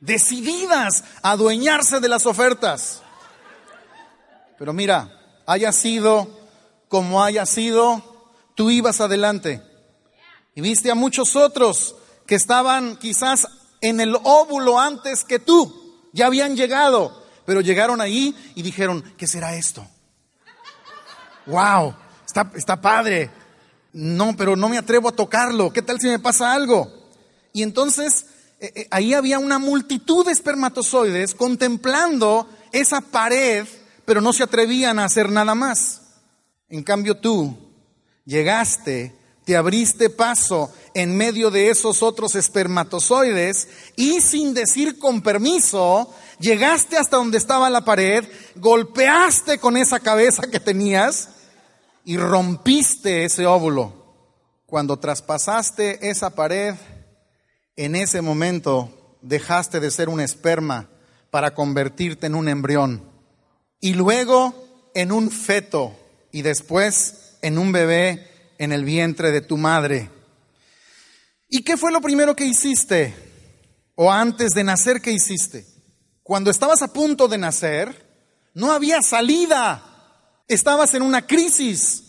decididas 0.00 1.04
a 1.22 1.32
adueñarse 1.32 2.00
de 2.00 2.08
las 2.08 2.26
ofertas. 2.26 3.02
Pero 4.58 4.72
mira, 4.72 5.10
haya 5.46 5.72
sido 5.72 6.28
como 6.88 7.22
haya 7.22 7.46
sido, 7.46 8.02
tú 8.54 8.70
ibas 8.70 9.00
adelante. 9.00 9.62
Y 10.54 10.60
viste 10.60 10.90
a 10.90 10.94
muchos 10.94 11.36
otros 11.36 11.96
que 12.26 12.34
estaban 12.34 12.96
quizás 12.96 13.46
en 13.80 14.00
el 14.00 14.16
óvulo 14.22 14.80
antes 14.80 15.24
que 15.24 15.38
tú, 15.38 16.00
ya 16.12 16.26
habían 16.26 16.56
llegado, 16.56 17.26
pero 17.44 17.60
llegaron 17.60 18.00
ahí 18.00 18.34
y 18.54 18.62
dijeron, 18.62 19.02
¿qué 19.16 19.26
será 19.26 19.54
esto? 19.54 19.86
¡Wow! 21.46 21.94
Está, 22.24 22.50
está 22.54 22.80
padre. 22.80 23.30
No, 23.92 24.34
pero 24.36 24.56
no 24.56 24.68
me 24.68 24.78
atrevo 24.78 25.08
a 25.08 25.12
tocarlo. 25.12 25.72
¿Qué 25.72 25.82
tal 25.82 26.00
si 26.00 26.08
me 26.08 26.18
pasa 26.18 26.52
algo? 26.52 26.90
Y 27.52 27.62
entonces 27.62 28.26
eh, 28.58 28.72
eh, 28.74 28.88
ahí 28.90 29.12
había 29.12 29.38
una 29.38 29.58
multitud 29.58 30.24
de 30.24 30.32
espermatozoides 30.32 31.34
contemplando 31.34 32.48
esa 32.72 33.00
pared, 33.00 33.66
pero 34.04 34.20
no 34.20 34.32
se 34.32 34.44
atrevían 34.44 34.98
a 34.98 35.04
hacer 35.04 35.30
nada 35.30 35.54
más. 35.54 36.02
En 36.68 36.82
cambio 36.82 37.18
tú 37.18 37.56
llegaste, 38.24 39.14
te 39.44 39.56
abriste 39.56 40.10
paso 40.10 40.72
en 40.94 41.16
medio 41.16 41.50
de 41.50 41.70
esos 41.70 42.02
otros 42.02 42.34
espermatozoides 42.34 43.68
y 43.94 44.20
sin 44.20 44.54
decir 44.54 44.98
con 44.98 45.20
permiso, 45.20 46.12
llegaste 46.40 46.96
hasta 46.96 47.18
donde 47.18 47.38
estaba 47.38 47.68
la 47.68 47.84
pared, 47.84 48.24
golpeaste 48.56 49.58
con 49.58 49.76
esa 49.76 50.00
cabeza 50.00 50.50
que 50.50 50.60
tenías 50.60 51.28
y 52.04 52.16
rompiste 52.16 53.24
ese 53.24 53.46
óvulo. 53.46 53.92
Cuando 54.64 54.98
traspasaste 54.98 56.08
esa 56.08 56.30
pared, 56.30 56.74
en 57.76 57.94
ese 57.94 58.22
momento 58.22 59.18
dejaste 59.20 59.80
de 59.80 59.90
ser 59.90 60.08
un 60.08 60.20
esperma 60.20 60.88
para 61.30 61.54
convertirte 61.54 62.26
en 62.26 62.34
un 62.34 62.48
embrión 62.48 63.02
y 63.80 63.92
luego 63.94 64.90
en 64.94 65.12
un 65.12 65.30
feto 65.30 65.94
y 66.32 66.42
después 66.42 67.36
en 67.42 67.58
un 67.58 67.72
bebé 67.72 68.54
en 68.58 68.72
el 68.72 68.84
vientre 68.84 69.30
de 69.30 69.42
tu 69.42 69.58
madre. 69.58 70.10
¿Y 71.48 71.62
qué 71.62 71.76
fue 71.76 71.92
lo 71.92 72.00
primero 72.00 72.34
que 72.34 72.46
hiciste? 72.46 73.14
¿O 73.94 74.10
antes 74.10 74.52
de 74.52 74.64
nacer 74.64 75.00
qué 75.00 75.12
hiciste? 75.12 75.66
Cuando 76.22 76.50
estabas 76.50 76.82
a 76.82 76.92
punto 76.92 77.28
de 77.28 77.38
nacer, 77.38 78.06
no 78.54 78.72
había 78.72 79.02
salida. 79.02 79.82
Estabas 80.48 80.94
en 80.94 81.02
una 81.02 81.26
crisis. 81.26 82.02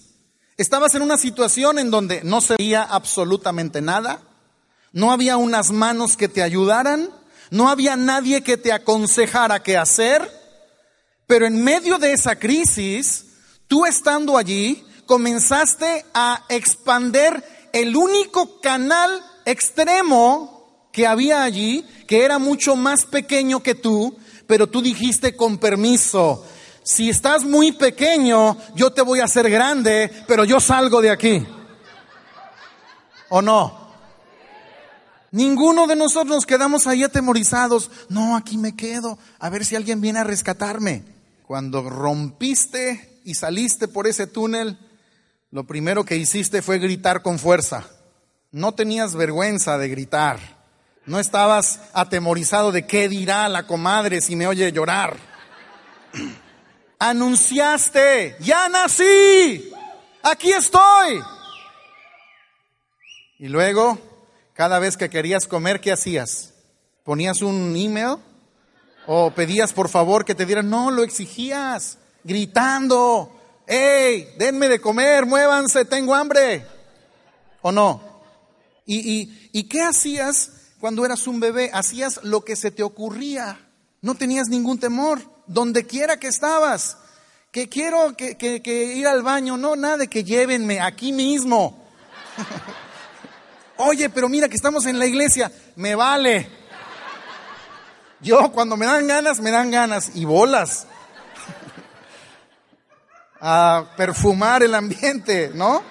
Estabas 0.55 0.95
en 0.95 1.01
una 1.01 1.17
situación 1.17 1.77
en 1.77 1.91
donde 1.91 2.23
no 2.23 2.41
se 2.41 2.55
veía 2.57 2.83
absolutamente 2.83 3.81
nada 3.81 4.26
no 4.97 5.11
había 5.11 5.37
unas 5.37 5.69
manos 5.69 6.17
que 6.17 6.27
te 6.27 6.41
ayudaran, 6.41 7.11
no 7.51 7.69
había 7.69 7.95
nadie 7.95 8.41
que 8.41 8.57
te 8.57 8.71
aconsejara 8.73 9.61
qué 9.61 9.77
hacer, 9.77 10.27
pero 11.27 11.45
en 11.45 11.63
medio 11.63 11.99
de 11.99 12.13
esa 12.13 12.37
crisis, 12.37 13.25
tú 13.67 13.85
estando 13.85 14.39
allí, 14.39 14.83
comenzaste 15.05 16.03
a 16.15 16.43
expander 16.49 17.43
el 17.73 17.95
único 17.95 18.59
canal 18.59 19.23
extremo 19.45 20.89
que 20.91 21.05
había 21.05 21.43
allí, 21.43 21.85
que 22.07 22.25
era 22.25 22.39
mucho 22.39 22.75
más 22.75 23.05
pequeño 23.05 23.61
que 23.61 23.75
tú, 23.75 24.17
pero 24.47 24.65
tú 24.65 24.81
dijiste 24.81 25.35
con 25.35 25.59
permiso, 25.59 26.43
si 26.81 27.11
estás 27.11 27.43
muy 27.43 27.71
pequeño, 27.71 28.57
yo 28.73 28.91
te 28.91 29.03
voy 29.03 29.19
a 29.19 29.25
hacer 29.25 29.47
grande, 29.47 30.11
pero 30.25 30.43
yo 30.43 30.59
salgo 30.59 31.03
de 31.03 31.11
aquí. 31.11 31.45
¿O 33.29 33.43
no? 33.43 33.86
Ninguno 35.37 35.85
de 35.85 35.95
nosotros 35.95 36.35
nos 36.35 36.45
quedamos 36.47 36.87
ahí 36.87 37.03
atemorizados. 37.03 37.91
No, 38.09 38.35
aquí 38.35 38.57
me 38.57 38.75
quedo, 38.75 39.19
a 39.37 39.51
ver 39.51 39.65
si 39.65 39.75
alguien 39.75 40.01
viene 40.01 40.17
a 40.17 40.23
rescatarme. 40.23 41.03
Cuando 41.45 41.87
rompiste 41.87 43.21
y 43.23 43.35
saliste 43.35 43.87
por 43.87 44.07
ese 44.07 44.25
túnel, 44.25 44.79
lo 45.51 45.67
primero 45.67 46.03
que 46.03 46.17
hiciste 46.17 46.63
fue 46.63 46.79
gritar 46.79 47.21
con 47.21 47.37
fuerza. 47.37 47.87
No 48.51 48.71
tenías 48.73 49.13
vergüenza 49.13 49.77
de 49.77 49.89
gritar. 49.89 50.39
No 51.05 51.19
estabas 51.19 51.81
atemorizado 51.93 52.71
de 52.71 52.87
qué 52.87 53.07
dirá 53.07 53.47
la 53.47 53.67
comadre 53.67 54.21
si 54.21 54.35
me 54.35 54.47
oye 54.47 54.71
llorar. 54.71 55.17
Anunciaste, 56.97 58.37
ya 58.39 58.69
nací, 58.69 59.71
aquí 60.23 60.51
estoy. 60.51 61.21
Y 63.37 63.49
luego, 63.49 64.06
cada 64.57 64.79
vez 64.79 64.97
que 64.97 65.07
querías 65.07 65.45
comer, 65.45 65.79
¿qué 65.79 65.91
hacías? 65.91 66.51
¿Ponías 67.03 67.43
un 67.43 67.75
email? 67.75 68.17
¿O 69.05 69.29
pedías 69.29 69.71
por 69.71 69.87
favor 69.87 70.25
que 70.25 70.33
te 70.33 70.47
dieran? 70.47 70.67
No, 70.67 70.89
lo 70.89 71.03
exigías, 71.03 71.99
gritando. 72.23 73.31
¡Ey, 73.67 74.27
denme 74.39 74.67
de 74.67 74.81
comer, 74.81 75.27
muévanse, 75.27 75.85
tengo 75.85 76.15
hambre! 76.15 76.65
¿O 77.61 77.71
no? 77.71 78.01
¿Y, 78.87 79.31
y 79.51 79.63
qué 79.65 79.83
hacías 79.83 80.53
cuando 80.79 81.05
eras 81.05 81.27
un 81.27 81.39
bebé? 81.39 81.69
Hacías 81.71 82.21
lo 82.23 82.43
que 82.43 82.55
se 82.55 82.71
te 82.71 82.81
ocurría. 82.81 83.59
No 84.01 84.15
tenías 84.15 84.47
ningún 84.47 84.79
temor, 84.79 85.21
donde 85.45 85.85
quiera 85.85 86.17
que 86.17 86.29
estabas. 86.29 86.97
Que 87.51 87.69
quiero 87.69 88.17
que, 88.17 88.37
que 88.37 88.83
ir 88.95 89.05
al 89.05 89.21
baño, 89.21 89.55
no, 89.55 89.75
nada 89.75 90.07
que 90.07 90.23
llévenme 90.23 90.79
aquí 90.79 91.11
mismo. 91.11 91.85
Oye, 93.77 94.09
pero 94.09 94.27
mira 94.27 94.49
que 94.49 94.55
estamos 94.55 94.85
en 94.85 94.97
la 94.97 95.05
iglesia, 95.05 95.51
me 95.75 95.95
vale. 95.95 96.49
Yo 98.19 98.51
cuando 98.51 98.75
me 98.75 98.87
dan 98.87 99.07
ganas, 99.07 99.39
me 99.39 99.51
dan 99.51 99.69
ganas 99.69 100.11
y 100.15 100.25
bolas. 100.25 100.87
A 103.39 103.85
perfumar 103.95 104.63
el 104.63 104.73
ambiente, 104.73 105.51
¿no? 105.53 105.83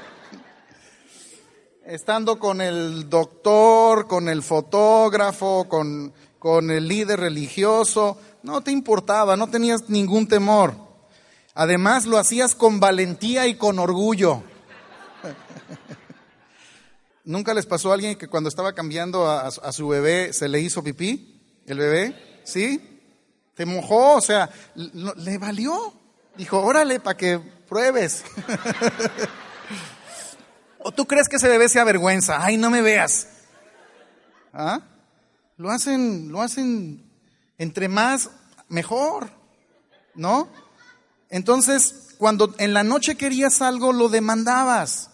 Estando 1.84 2.40
con 2.40 2.60
el 2.60 3.08
doctor, 3.08 4.08
con 4.08 4.28
el 4.28 4.42
fotógrafo, 4.42 5.68
con, 5.68 6.12
con 6.40 6.72
el 6.72 6.88
líder 6.88 7.20
religioso, 7.20 8.18
no 8.42 8.60
te 8.62 8.72
importaba, 8.72 9.36
no 9.36 9.48
tenías 9.48 9.88
ningún 9.88 10.26
temor. 10.26 10.74
Además 11.54 12.04
lo 12.06 12.18
hacías 12.18 12.56
con 12.56 12.80
valentía 12.80 13.46
y 13.46 13.54
con 13.54 13.78
orgullo. 13.78 14.42
¿Nunca 17.26 17.54
les 17.54 17.66
pasó 17.66 17.90
a 17.90 17.94
alguien 17.94 18.16
que 18.16 18.28
cuando 18.28 18.48
estaba 18.48 18.72
cambiando 18.72 19.28
a, 19.28 19.50
su 19.50 19.88
bebé 19.88 20.32
se 20.32 20.48
le 20.48 20.60
hizo 20.60 20.84
pipí? 20.84 21.42
¿El 21.66 21.78
bebé? 21.78 22.40
¿Sí? 22.44 23.00
Te 23.52 23.66
mojó, 23.66 24.14
o 24.14 24.20
sea, 24.20 24.48
le 24.76 25.36
valió. 25.36 25.92
Dijo, 26.36 26.62
órale, 26.62 27.00
para 27.00 27.16
que 27.16 27.40
pruebes. 27.68 28.22
¿O 30.78 30.92
tú 30.92 31.06
crees 31.06 31.28
que 31.28 31.34
ese 31.34 31.48
bebé 31.48 31.68
se 31.68 31.80
avergüenza? 31.80 32.44
Ay, 32.44 32.58
no 32.58 32.70
me 32.70 32.80
veas. 32.80 33.26
¿Ah? 34.52 34.82
Lo 35.56 35.70
hacen, 35.70 36.30
lo 36.30 36.42
hacen 36.42 37.10
entre 37.58 37.88
más, 37.88 38.30
mejor. 38.68 39.30
¿No? 40.14 40.48
Entonces, 41.28 42.14
cuando 42.18 42.54
en 42.58 42.72
la 42.72 42.84
noche 42.84 43.16
querías 43.16 43.62
algo, 43.62 43.92
lo 43.92 44.08
demandabas 44.08 45.10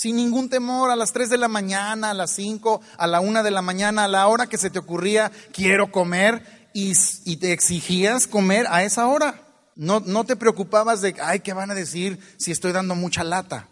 sin 0.00 0.16
ningún 0.16 0.48
temor, 0.48 0.90
a 0.90 0.96
las 0.96 1.12
3 1.12 1.28
de 1.28 1.36
la 1.36 1.48
mañana, 1.48 2.08
a 2.08 2.14
las 2.14 2.30
5, 2.30 2.80
a 2.96 3.06
la 3.06 3.20
1 3.20 3.42
de 3.42 3.50
la 3.50 3.60
mañana, 3.60 4.04
a 4.04 4.08
la 4.08 4.28
hora 4.28 4.46
que 4.46 4.56
se 4.56 4.70
te 4.70 4.78
ocurría, 4.78 5.30
quiero 5.52 5.92
comer, 5.92 6.70
y, 6.72 6.94
te 7.36 7.52
exigías 7.52 8.26
comer 8.26 8.66
a 8.70 8.82
esa 8.82 9.06
hora. 9.08 9.42
No, 9.76 10.00
no 10.00 10.24
te 10.24 10.36
preocupabas 10.36 11.02
de, 11.02 11.14
ay, 11.22 11.40
¿qué 11.40 11.52
van 11.52 11.70
a 11.70 11.74
decir 11.74 12.18
si 12.38 12.50
estoy 12.50 12.72
dando 12.72 12.94
mucha 12.94 13.24
lata? 13.24 13.68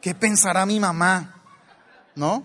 ¿Qué 0.00 0.14
pensará 0.14 0.66
mi 0.66 0.78
mamá? 0.78 1.42
¿No? 2.14 2.44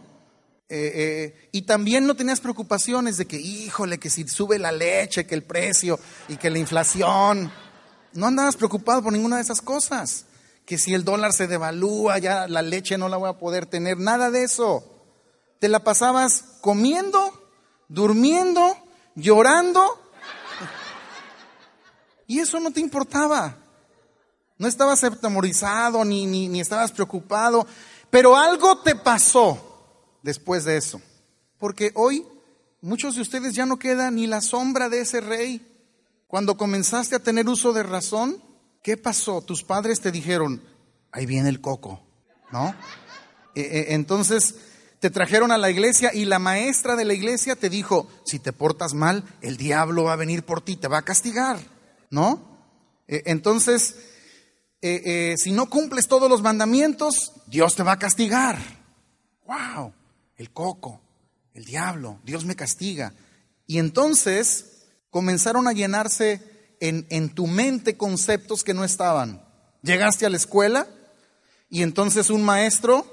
Eh, 0.67 0.91
eh, 0.95 1.49
y 1.51 1.61
también 1.61 2.07
no 2.07 2.15
tenías 2.15 2.39
preocupaciones 2.39 3.17
de 3.17 3.27
que, 3.27 3.39
híjole, 3.39 3.99
que 3.99 4.09
si 4.09 4.27
sube 4.27 4.57
la 4.57 4.71
leche, 4.71 5.27
que 5.27 5.35
el 5.35 5.43
precio 5.43 5.99
y 6.27 6.37
que 6.37 6.49
la 6.49 6.57
inflación. 6.57 7.51
No 8.13 8.25
andabas 8.25 8.55
preocupado 8.55 9.03
por 9.03 9.13
ninguna 9.13 9.35
de 9.35 9.43
esas 9.43 9.61
cosas 9.61 10.25
que 10.67 10.77
si 10.77 10.93
el 10.93 11.05
dólar 11.05 11.31
se 11.31 11.47
devalúa, 11.47 12.17
ya 12.17 12.45
la 12.49 12.61
leche 12.61 12.97
no 12.97 13.07
la 13.07 13.15
voy 13.15 13.29
a 13.29 13.37
poder 13.39 13.67
tener, 13.67 13.97
nada 13.97 14.31
de 14.31 14.43
eso. 14.43 14.83
Te 15.59 15.69
la 15.69 15.79
pasabas 15.79 16.43
comiendo, 16.59 17.31
durmiendo, 17.87 18.75
llorando, 19.15 19.97
y 22.27 22.39
eso 22.39 22.59
no 22.59 22.71
te 22.71 22.81
importaba. 22.81 23.55
No 24.57 24.67
estabas 24.67 25.05
atemorizado 25.05 26.03
ni, 26.03 26.25
ni, 26.25 26.49
ni 26.49 26.59
estabas 26.59 26.91
preocupado, 26.91 27.65
pero 28.09 28.35
algo 28.35 28.81
te 28.81 28.93
pasó 28.93 30.19
después 30.21 30.65
de 30.65 30.75
eso. 30.75 30.99
Porque 31.57 31.93
hoy 31.95 32.27
muchos 32.81 33.15
de 33.15 33.21
ustedes 33.21 33.53
ya 33.53 33.65
no 33.65 33.79
queda 33.79 34.11
ni 34.11 34.27
la 34.27 34.41
sombra 34.41 34.89
de 34.89 34.99
ese 34.99 35.21
rey. 35.21 35.65
Cuando 36.27 36.57
comenzaste 36.57 37.15
a 37.15 37.23
tener 37.23 37.47
uso 37.47 37.71
de 37.71 37.83
razón, 37.83 38.43
¿Qué 38.87 38.95
pasó? 38.95 39.41
Tus 39.41 39.65
padres 39.65 39.99
te 39.99 40.13
dijeron, 40.13 40.63
ahí 41.11 41.25
viene 41.25 41.49
el 41.49 41.59
coco, 41.59 42.01
¿no? 42.53 42.73
E, 43.53 43.59
e, 43.59 43.93
entonces 43.95 44.55
te 45.01 45.09
trajeron 45.09 45.51
a 45.51 45.57
la 45.57 45.69
iglesia 45.69 46.13
y 46.13 46.23
la 46.23 46.39
maestra 46.39 46.95
de 46.95 47.03
la 47.03 47.13
iglesia 47.13 47.57
te 47.57 47.69
dijo, 47.69 48.07
si 48.25 48.39
te 48.39 48.53
portas 48.53 48.93
mal, 48.93 49.25
el 49.41 49.57
diablo 49.57 50.05
va 50.05 50.13
a 50.13 50.15
venir 50.15 50.43
por 50.43 50.61
ti, 50.61 50.77
te 50.77 50.87
va 50.87 50.99
a 50.99 51.01
castigar, 51.01 51.59
¿no? 52.09 52.47
E, 53.09 53.23
entonces, 53.25 53.97
si 54.81 55.51
no 55.51 55.69
cumples 55.69 56.07
todos 56.07 56.29
los 56.29 56.41
mandamientos, 56.41 57.33
Dios 57.45 57.75
te 57.75 57.83
va 57.83 57.91
a 57.91 57.99
castigar. 57.99 58.57
¡Wow! 59.45 59.93
El 60.37 60.53
coco, 60.53 61.01
el 61.53 61.65
diablo, 61.65 62.21
Dios 62.23 62.45
me 62.45 62.55
castiga. 62.55 63.13
Y 63.65 63.79
entonces 63.79 64.85
comenzaron 65.09 65.67
a 65.67 65.73
llenarse 65.73 66.56
en, 66.79 67.29
tu 67.29 67.47
mente 67.47 67.97
conceptos 67.97 68.63
que 68.63 68.73
no 68.73 68.83
estaban. 68.83 69.43
Llegaste 69.81 70.25
a 70.25 70.29
la 70.29 70.37
escuela 70.37 70.87
y 71.69 71.83
entonces 71.83 72.29
un 72.29 72.43
maestro, 72.43 73.05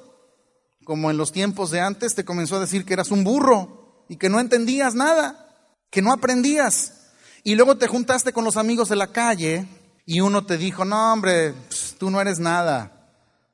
como 0.84 1.10
en 1.10 1.16
los 1.16 1.32
tiempos 1.32 1.70
de 1.70 1.80
antes, 1.80 2.14
te 2.14 2.24
comenzó 2.24 2.56
a 2.56 2.60
decir 2.60 2.84
que 2.84 2.94
eras 2.94 3.10
un 3.10 3.24
burro 3.24 4.04
y 4.08 4.16
que 4.16 4.28
no 4.28 4.40
entendías 4.40 4.94
nada, 4.94 5.48
que 5.90 6.02
no 6.02 6.12
aprendías. 6.12 7.10
Y 7.42 7.54
luego 7.54 7.76
te 7.76 7.88
juntaste 7.88 8.32
con 8.32 8.44
los 8.44 8.56
amigos 8.56 8.88
de 8.88 8.96
la 8.96 9.12
calle 9.12 9.66
y 10.06 10.20
uno 10.20 10.44
te 10.44 10.56
dijo, 10.56 10.84
no 10.84 11.12
hombre, 11.12 11.54
tú 11.98 12.10
no 12.10 12.20
eres 12.20 12.38
nada. 12.38 12.90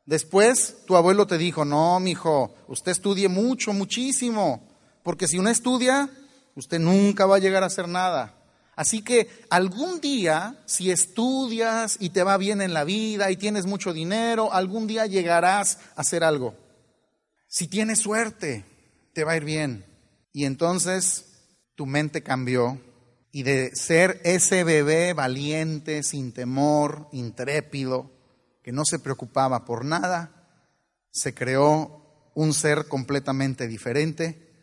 Después 0.07 0.79
tu 0.87 0.97
abuelo 0.97 1.27
te 1.27 1.39
dijo, 1.39 1.65
no, 1.65 2.01
mijo, 2.01 2.55
usted 2.67 2.93
estudie 2.93 3.29
mucho, 3.29 3.73
muchísimo, 3.73 4.67
porque 5.03 5.29
si 5.29 5.39
uno 5.39 5.51
estudia, 5.51 6.11
usted 6.57 6.81
nunca 6.81 7.27
va 7.27 7.37
a 7.37 7.41
llegar 7.41 7.63
a 7.63 7.67
hacer 7.67 7.87
nada. 7.87 8.35
Así 8.81 9.03
que 9.03 9.29
algún 9.51 10.01
día, 10.01 10.57
si 10.65 10.91
estudias 10.91 11.99
y 12.01 12.09
te 12.09 12.23
va 12.23 12.39
bien 12.39 12.63
en 12.63 12.73
la 12.73 12.85
vida 12.85 13.31
y 13.31 13.37
tienes 13.37 13.67
mucho 13.67 13.93
dinero, 13.93 14.55
algún 14.55 14.87
día 14.87 15.05
llegarás 15.05 15.77
a 15.97 16.01
hacer 16.01 16.25
algo. 16.25 16.55
Si 17.47 17.69
tienes 17.69 17.99
suerte, 17.99 18.65
te 19.13 19.23
va 19.23 19.33
a 19.33 19.37
ir 19.37 19.45
bien. 19.45 19.85
Y 20.33 20.47
entonces 20.47 21.27
tu 21.75 21.85
mente 21.85 22.23
cambió 22.23 22.81
y 23.31 23.43
de 23.43 23.77
ser 23.77 24.19
ese 24.25 24.65
bebé 24.65 25.13
valiente, 25.13 26.03
sin 26.03 26.33
temor, 26.33 27.07
intrépido, 27.13 28.11
que 28.63 28.73
no 28.73 28.87
se 28.87 28.99
preocupaba 28.99 29.67
por 29.67 29.85
nada, 29.85 30.65
se 31.11 31.35
creó 31.35 32.31
un 32.35 32.55
ser 32.55 32.89
completamente 32.89 33.69
diferente 33.69 34.55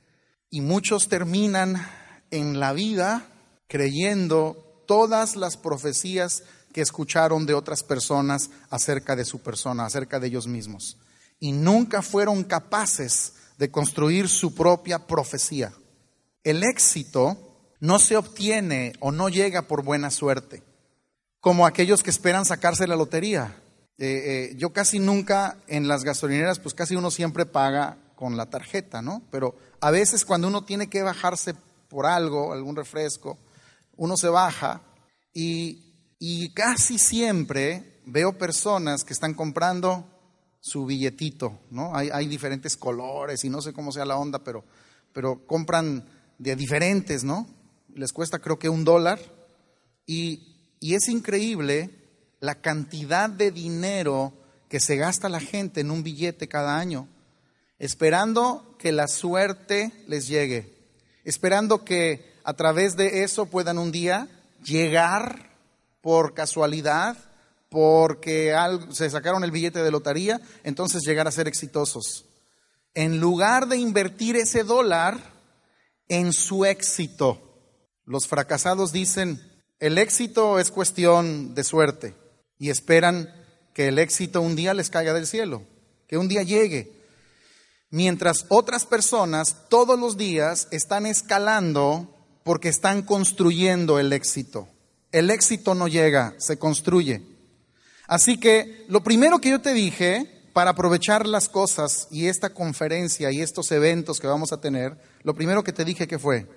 y 0.50 0.62
muchos 0.62 1.08
terminan 1.08 1.88
en 2.32 2.60
la 2.60 2.74
vida 2.74 3.28
creyendo 3.68 4.84
todas 4.88 5.36
las 5.36 5.58
profecías 5.58 6.44
que 6.74 6.82
escucharon 6.82 7.46
de 7.46 7.54
otras 7.54 7.84
personas 7.84 8.50
acerca 8.70 9.16
de 9.16 9.26
su 9.26 9.40
persona, 9.40 9.86
acerca 9.86 10.20
de 10.20 10.28
ellos 10.28 10.48
mismos. 10.48 10.98
Y 11.40 11.52
nunca 11.52 12.02
fueron 12.02 12.44
capaces 12.44 13.34
de 13.58 13.72
construir 13.72 14.30
su 14.30 14.54
propia 14.54 15.08
profecía. 15.08 15.74
El 16.44 16.64
éxito 16.64 17.38
no 17.80 18.00
se 18.00 18.18
obtiene 18.18 18.94
o 19.00 19.12
no 19.12 19.30
llega 19.30 19.64
por 19.64 19.84
buena 19.84 20.10
suerte, 20.12 20.64
como 21.40 21.66
aquellos 21.66 22.04
que 22.04 22.10
esperan 22.10 22.46
sacarse 22.46 22.88
la 22.88 22.96
lotería. 22.96 23.56
Eh, 23.98 24.52
eh, 24.52 24.56
yo 24.58 24.72
casi 24.72 25.00
nunca 25.00 25.58
en 25.68 25.88
las 25.88 26.04
gasolineras, 26.04 26.60
pues 26.60 26.76
casi 26.76 26.96
uno 26.96 27.12
siempre 27.12 27.46
paga 27.46 27.98
con 28.16 28.38
la 28.38 28.48
tarjeta, 28.48 29.02
¿no? 29.02 29.22
Pero 29.32 29.56
a 29.80 29.92
veces 29.92 30.26
cuando 30.26 30.48
uno 30.48 30.64
tiene 30.64 30.88
que 30.88 31.04
bajarse 31.04 31.56
por 31.90 32.06
algo, 32.06 32.54
algún 32.54 32.76
refresco, 32.76 33.38
uno 33.98 34.16
se 34.16 34.30
baja 34.30 34.82
y, 35.34 35.84
casi 36.54 36.98
siempre 36.98 38.02
veo 38.06 38.38
personas 38.38 39.04
que 39.04 39.14
están 39.14 39.34
comprando 39.34 40.08
su 40.60 40.86
billetito, 40.86 41.60
¿no? 41.70 41.96
Hay, 41.96 42.28
diferentes 42.28 42.76
colores 42.76 43.44
y 43.44 43.50
no 43.50 43.62
sé 43.62 43.74
cómo 43.74 43.92
sea 43.92 44.06
la 44.06 44.18
onda, 44.18 44.40
pero, 44.40 44.64
pero 45.14 45.46
compran 45.46 46.08
de 46.40 46.56
diferentes, 46.56 47.24
¿no? 47.24 47.48
Les 47.94 48.14
cuesta 48.14 48.40
creo 48.40 48.58
que 48.58 48.70
un 48.70 48.84
dólar 48.84 49.20
y, 50.06 50.76
y 50.80 50.96
es 50.96 51.08
increíble 51.10 51.92
la 52.40 52.62
cantidad 52.62 53.30
de 53.30 53.52
dinero 53.52 54.34
que 54.70 54.80
se 54.80 54.98
gasta 54.98 55.30
la 55.30 55.40
gente 55.40 55.82
en 55.82 55.92
un 55.92 56.04
billete 56.04 56.48
cada 56.48 56.78
año, 56.78 57.08
esperando 57.80 58.76
que 58.80 58.92
la 58.92 59.08
suerte 59.08 59.92
les 60.08 60.28
llegue, 60.28 60.74
esperando 61.24 61.84
que 61.84 62.37
a 62.48 62.54
través 62.54 62.96
de 62.96 63.24
eso 63.24 63.48
puedan 63.48 63.78
un 63.78 63.92
día 63.92 64.30
llegar 64.64 65.50
por 66.00 66.34
casualidad, 66.34 67.18
porque 67.68 68.56
se 68.92 69.10
sacaron 69.10 69.44
el 69.44 69.52
billete 69.52 69.84
de 69.84 69.92
lotería, 69.92 70.40
entonces 70.64 71.04
llegar 71.06 71.28
a 71.28 71.32
ser 71.32 71.50
exitosos. 71.50 72.24
en 72.94 73.20
lugar 73.20 73.68
de 73.68 73.76
invertir 73.76 74.38
ese 74.38 74.64
dólar 74.64 75.20
en 76.08 76.32
su 76.32 76.64
éxito. 76.64 77.38
Los 78.06 78.28
fracasados 78.28 78.94
dicen, 78.94 79.40
el 79.80 79.98
éxito 79.98 80.58
es 80.58 80.72
cuestión 80.72 81.54
de 81.54 81.66
suerte 81.66 82.16
y 82.58 82.70
esperan 82.70 83.30
que 83.74 83.90
el 83.90 84.00
éxito 84.00 84.42
un 84.42 84.56
día 84.56 84.74
les 84.74 84.90
caiga 84.90 85.14
del 85.14 85.28
cielo, 85.28 85.64
que 86.08 86.18
un 86.18 86.30
día 86.30 86.44
llegue. 86.44 86.94
Mientras 87.90 88.46
otras 88.48 88.86
personas 88.86 89.68
todos 89.70 90.00
los 90.00 90.16
días 90.16 90.70
están 90.72 91.06
escalando 91.06 92.14
porque 92.48 92.70
están 92.70 93.02
construyendo 93.02 94.00
el 94.00 94.14
éxito. 94.14 94.70
El 95.12 95.32
éxito 95.32 95.76
no 95.76 95.90
llega, 95.90 96.34
se 96.38 96.58
construye. 96.58 97.22
Así 98.08 98.40
que 98.40 98.86
lo 98.88 99.04
primero 99.04 99.40
que 99.40 99.50
yo 99.50 99.60
te 99.60 99.74
dije 99.74 100.50
para 100.54 100.72
aprovechar 100.72 101.28
las 101.28 101.50
cosas 101.50 102.08
y 102.10 102.28
esta 102.28 102.54
conferencia 102.54 103.34
y 103.34 103.42
estos 103.42 103.70
eventos 103.74 104.22
que 104.22 104.28
vamos 104.28 104.54
a 104.54 104.62
tener, 104.62 104.98
lo 105.24 105.36
primero 105.36 105.62
que 105.62 105.74
te 105.74 105.84
dije 105.84 106.08
que 106.08 106.20
fue 106.20 106.48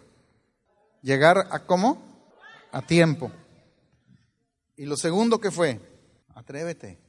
llegar 1.02 1.48
a 1.50 1.66
cómo? 1.66 2.00
A 2.70 2.82
tiempo. 2.82 3.32
Y 4.76 4.84
lo 4.84 4.96
segundo 4.96 5.40
que 5.40 5.50
fue, 5.50 5.80
atrévete 6.36 7.00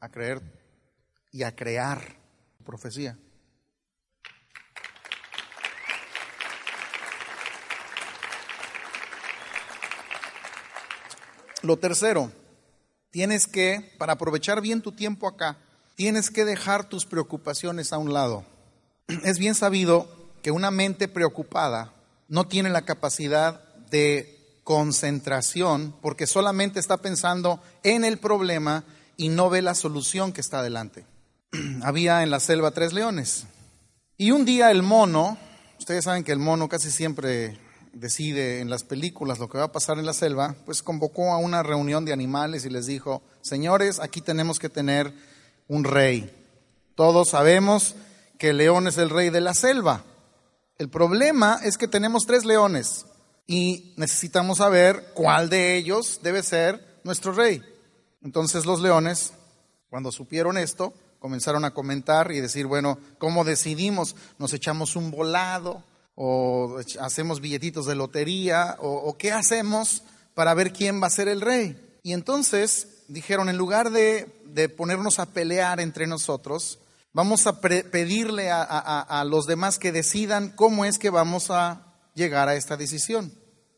a 0.00 0.08
creer 0.08 0.42
y 1.30 1.44
a 1.44 1.54
crear 1.54 2.16
profecía. 2.64 3.16
Lo 11.62 11.76
tercero, 11.76 12.30
tienes 13.10 13.46
que, 13.46 13.94
para 13.98 14.14
aprovechar 14.14 14.60
bien 14.60 14.82
tu 14.82 14.92
tiempo 14.92 15.26
acá, 15.26 15.58
tienes 15.96 16.30
que 16.30 16.44
dejar 16.44 16.88
tus 16.88 17.04
preocupaciones 17.06 17.92
a 17.92 17.98
un 17.98 18.12
lado. 18.12 18.44
Es 19.24 19.38
bien 19.38 19.54
sabido 19.54 20.08
que 20.42 20.50
una 20.50 20.70
mente 20.70 21.08
preocupada 21.08 21.92
no 22.28 22.46
tiene 22.46 22.70
la 22.70 22.82
capacidad 22.82 23.62
de 23.90 24.60
concentración 24.62 25.94
porque 26.02 26.26
solamente 26.26 26.78
está 26.78 26.98
pensando 26.98 27.60
en 27.82 28.04
el 28.04 28.18
problema 28.18 28.84
y 29.16 29.30
no 29.30 29.50
ve 29.50 29.62
la 29.62 29.74
solución 29.74 30.32
que 30.32 30.40
está 30.40 30.60
adelante. 30.60 31.06
Había 31.82 32.22
en 32.22 32.30
la 32.30 32.38
selva 32.38 32.70
tres 32.70 32.92
leones 32.92 33.46
y 34.16 34.30
un 34.30 34.44
día 34.44 34.70
el 34.70 34.82
mono, 34.82 35.38
ustedes 35.78 36.04
saben 36.04 36.22
que 36.22 36.32
el 36.32 36.38
mono 36.38 36.68
casi 36.68 36.90
siempre 36.90 37.58
decide 37.98 38.60
en 38.60 38.70
las 38.70 38.84
películas 38.84 39.38
lo 39.38 39.48
que 39.48 39.58
va 39.58 39.64
a 39.64 39.72
pasar 39.72 39.98
en 39.98 40.06
la 40.06 40.12
selva, 40.12 40.54
pues 40.64 40.82
convocó 40.82 41.32
a 41.32 41.38
una 41.38 41.62
reunión 41.62 42.04
de 42.04 42.12
animales 42.12 42.64
y 42.64 42.70
les 42.70 42.86
dijo, 42.86 43.22
señores, 43.42 44.00
aquí 44.00 44.20
tenemos 44.20 44.58
que 44.58 44.68
tener 44.68 45.12
un 45.66 45.84
rey. 45.84 46.32
Todos 46.94 47.30
sabemos 47.30 47.94
que 48.38 48.50
el 48.50 48.58
león 48.58 48.86
es 48.86 48.98
el 48.98 49.10
rey 49.10 49.30
de 49.30 49.40
la 49.40 49.54
selva. 49.54 50.04
El 50.78 50.88
problema 50.88 51.60
es 51.64 51.76
que 51.76 51.88
tenemos 51.88 52.26
tres 52.26 52.44
leones 52.44 53.04
y 53.46 53.94
necesitamos 53.96 54.58
saber 54.58 55.10
cuál 55.14 55.50
de 55.50 55.76
ellos 55.76 56.20
debe 56.22 56.42
ser 56.42 57.00
nuestro 57.02 57.32
rey. 57.32 57.62
Entonces 58.22 58.64
los 58.64 58.80
leones, 58.80 59.32
cuando 59.90 60.12
supieron 60.12 60.56
esto, 60.56 60.94
comenzaron 61.18 61.64
a 61.64 61.72
comentar 61.72 62.30
y 62.30 62.40
decir, 62.40 62.66
bueno, 62.66 62.98
¿cómo 63.18 63.44
decidimos? 63.44 64.14
¿Nos 64.38 64.52
echamos 64.52 64.94
un 64.94 65.10
volado? 65.10 65.82
O 66.20 66.80
hacemos 67.00 67.40
billetitos 67.40 67.86
de 67.86 67.94
lotería, 67.94 68.76
o, 68.80 69.16
qué 69.16 69.30
hacemos 69.30 70.02
para 70.34 70.52
ver 70.52 70.72
quién 70.72 71.00
va 71.00 71.06
a 71.06 71.10
ser 71.10 71.28
el 71.28 71.40
rey. 71.40 71.80
Y 72.02 72.12
entonces 72.12 73.04
dijeron, 73.06 73.48
en 73.48 73.56
lugar 73.56 73.92
de, 73.92 74.26
ponernos 74.76 75.20
a 75.20 75.26
pelear 75.26 75.78
entre 75.78 76.08
nosotros, 76.08 76.80
vamos 77.12 77.46
a 77.46 77.60
pedirle 77.60 78.50
a, 78.50 79.24
los 79.28 79.46
demás 79.46 79.78
que 79.78 79.92
decidan 79.92 80.48
cómo 80.56 80.84
es 80.84 80.98
que 80.98 81.10
vamos 81.10 81.52
a 81.52 81.94
llegar 82.14 82.48
a 82.48 82.56
esta 82.56 82.76
decisión. 82.76 83.32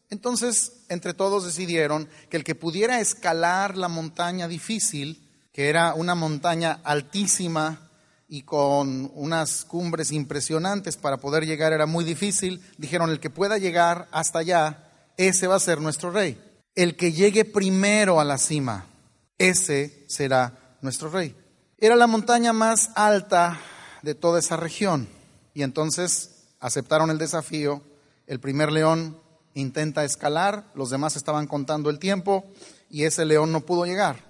Entonces, 0.08 0.72
entre 0.88 1.12
todos 1.12 1.44
decidieron 1.44 2.08
que 2.30 2.38
el 2.38 2.44
que 2.44 2.54
pudiera 2.54 3.00
escalar 3.00 3.76
la 3.76 3.88
montaña 3.88 4.48
difícil, 4.48 5.28
que 5.52 5.68
era 5.68 5.92
una 5.92 6.14
montaña 6.14 6.80
altísima, 6.84 7.89
y 8.32 8.42
con 8.42 9.10
unas 9.16 9.64
cumbres 9.64 10.12
impresionantes 10.12 10.96
para 10.96 11.16
poder 11.16 11.44
llegar 11.44 11.72
era 11.72 11.86
muy 11.86 12.04
difícil, 12.04 12.64
dijeron, 12.78 13.10
el 13.10 13.18
que 13.18 13.28
pueda 13.28 13.58
llegar 13.58 14.06
hasta 14.12 14.38
allá, 14.38 14.88
ese 15.16 15.48
va 15.48 15.56
a 15.56 15.60
ser 15.60 15.80
nuestro 15.80 16.12
rey. 16.12 16.40
El 16.76 16.94
que 16.96 17.12
llegue 17.12 17.44
primero 17.44 18.20
a 18.20 18.24
la 18.24 18.38
cima, 18.38 18.86
ese 19.36 20.04
será 20.06 20.76
nuestro 20.80 21.10
rey. 21.10 21.34
Era 21.76 21.96
la 21.96 22.06
montaña 22.06 22.52
más 22.52 22.90
alta 22.94 23.60
de 24.02 24.14
toda 24.14 24.38
esa 24.38 24.56
región 24.56 25.08
y 25.52 25.64
entonces 25.64 26.46
aceptaron 26.60 27.10
el 27.10 27.18
desafío. 27.18 27.82
El 28.28 28.38
primer 28.38 28.70
león 28.70 29.20
intenta 29.54 30.04
escalar, 30.04 30.70
los 30.76 30.90
demás 30.90 31.16
estaban 31.16 31.48
contando 31.48 31.90
el 31.90 31.98
tiempo 31.98 32.44
y 32.88 33.06
ese 33.06 33.24
león 33.24 33.50
no 33.50 33.62
pudo 33.62 33.86
llegar. 33.86 34.24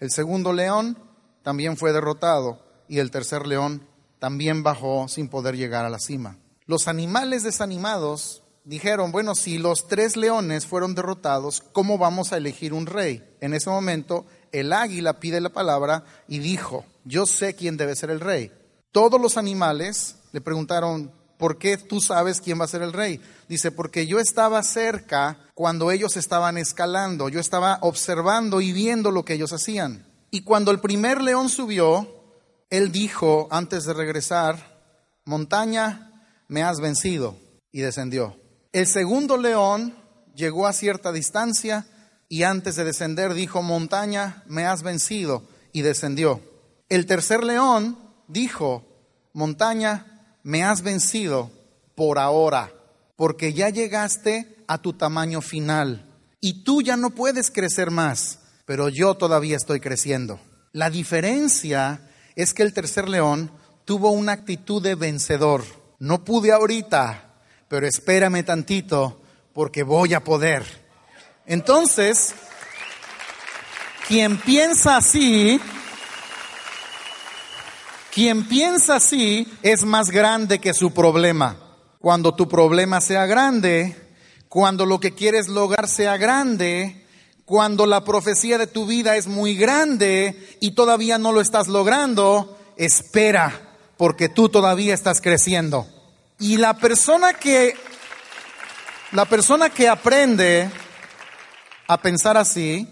El 0.00 0.10
segundo 0.10 0.54
león 0.54 0.96
también 1.42 1.76
fue 1.76 1.92
derrotado 1.92 2.65
y 2.88 2.98
el 2.98 3.10
tercer 3.10 3.46
león 3.46 3.86
también 4.18 4.62
bajó 4.62 5.08
sin 5.08 5.28
poder 5.28 5.56
llegar 5.56 5.84
a 5.84 5.90
la 5.90 5.98
cima. 5.98 6.38
Los 6.66 6.88
animales 6.88 7.42
desanimados 7.42 8.42
dijeron, 8.64 9.12
bueno, 9.12 9.34
si 9.34 9.58
los 9.58 9.86
tres 9.86 10.16
leones 10.16 10.66
fueron 10.66 10.94
derrotados, 10.94 11.62
¿cómo 11.72 11.98
vamos 11.98 12.32
a 12.32 12.36
elegir 12.36 12.72
un 12.72 12.86
rey? 12.86 13.24
En 13.40 13.54
ese 13.54 13.70
momento, 13.70 14.26
el 14.52 14.72
águila 14.72 15.20
pide 15.20 15.40
la 15.40 15.50
palabra 15.50 16.04
y 16.26 16.40
dijo, 16.40 16.84
yo 17.04 17.26
sé 17.26 17.54
quién 17.54 17.76
debe 17.76 17.94
ser 17.94 18.10
el 18.10 18.20
rey. 18.20 18.50
Todos 18.90 19.20
los 19.20 19.36
animales 19.36 20.16
le 20.32 20.40
preguntaron, 20.40 21.12
¿por 21.38 21.58
qué 21.58 21.76
tú 21.76 22.00
sabes 22.00 22.40
quién 22.40 22.58
va 22.60 22.64
a 22.64 22.68
ser 22.68 22.82
el 22.82 22.92
rey? 22.92 23.20
Dice, 23.48 23.70
porque 23.70 24.06
yo 24.06 24.18
estaba 24.18 24.62
cerca 24.62 25.38
cuando 25.54 25.92
ellos 25.92 26.16
estaban 26.16 26.58
escalando, 26.58 27.28
yo 27.28 27.38
estaba 27.38 27.78
observando 27.82 28.60
y 28.60 28.72
viendo 28.72 29.12
lo 29.12 29.24
que 29.24 29.34
ellos 29.34 29.52
hacían. 29.52 30.04
Y 30.30 30.42
cuando 30.42 30.72
el 30.72 30.80
primer 30.80 31.22
león 31.22 31.48
subió, 31.48 32.15
él 32.70 32.92
dijo 32.92 33.48
antes 33.50 33.84
de 33.84 33.94
regresar, 33.94 35.20
montaña, 35.24 36.24
me 36.48 36.62
has 36.62 36.80
vencido, 36.80 37.38
y 37.72 37.80
descendió. 37.80 38.36
El 38.72 38.86
segundo 38.86 39.36
león 39.36 39.94
llegó 40.34 40.66
a 40.66 40.72
cierta 40.72 41.12
distancia 41.12 41.86
y 42.28 42.42
antes 42.42 42.76
de 42.76 42.84
descender 42.84 43.34
dijo, 43.34 43.62
montaña, 43.62 44.42
me 44.46 44.66
has 44.66 44.82
vencido, 44.82 45.44
y 45.72 45.82
descendió. 45.82 46.40
El 46.88 47.06
tercer 47.06 47.44
león 47.44 47.98
dijo, 48.28 48.84
montaña, 49.32 50.38
me 50.42 50.64
has 50.64 50.82
vencido 50.82 51.50
por 51.94 52.18
ahora, 52.18 52.72
porque 53.16 53.52
ya 53.52 53.68
llegaste 53.68 54.64
a 54.68 54.78
tu 54.78 54.92
tamaño 54.92 55.40
final 55.40 56.06
y 56.40 56.64
tú 56.64 56.82
ya 56.82 56.96
no 56.96 57.10
puedes 57.10 57.50
crecer 57.50 57.90
más, 57.90 58.38
pero 58.64 58.88
yo 58.88 59.14
todavía 59.14 59.56
estoy 59.56 59.80
creciendo. 59.80 60.40
La 60.72 60.90
diferencia 60.90 62.00
es 62.36 62.52
que 62.54 62.62
el 62.62 62.72
tercer 62.72 63.08
león 63.08 63.50
tuvo 63.84 64.10
una 64.10 64.32
actitud 64.32 64.82
de 64.82 64.94
vencedor. 64.94 65.64
No 65.98 66.22
pude 66.22 66.52
ahorita, 66.52 67.34
pero 67.66 67.86
espérame 67.86 68.44
tantito 68.44 69.20
porque 69.54 69.82
voy 69.82 70.12
a 70.12 70.22
poder. 70.22 70.64
Entonces, 71.46 72.34
quien 74.06 74.36
piensa 74.36 74.98
así, 74.98 75.58
quien 78.12 78.46
piensa 78.46 78.96
así 78.96 79.50
es 79.62 79.84
más 79.84 80.10
grande 80.10 80.58
que 80.58 80.74
su 80.74 80.92
problema. 80.92 81.56
Cuando 81.98 82.34
tu 82.34 82.46
problema 82.48 83.00
sea 83.00 83.24
grande, 83.24 83.96
cuando 84.48 84.84
lo 84.84 85.00
que 85.00 85.14
quieres 85.14 85.48
lograr 85.48 85.88
sea 85.88 86.18
grande, 86.18 87.05
cuando 87.46 87.86
la 87.86 88.04
profecía 88.04 88.58
de 88.58 88.66
tu 88.66 88.86
vida 88.86 89.16
es 89.16 89.28
muy 89.28 89.54
grande 89.54 90.56
y 90.60 90.72
todavía 90.72 91.16
no 91.16 91.30
lo 91.32 91.40
estás 91.40 91.68
logrando, 91.68 92.58
espera, 92.76 93.76
porque 93.96 94.28
tú 94.28 94.48
todavía 94.48 94.92
estás 94.92 95.20
creciendo. 95.20 95.86
Y 96.40 96.56
la 96.56 96.74
persona 96.74 97.32
que 97.34 97.74
la 99.12 99.24
persona 99.24 99.70
que 99.70 99.88
aprende 99.88 100.68
a 101.86 102.02
pensar 102.02 102.36
así 102.36 102.88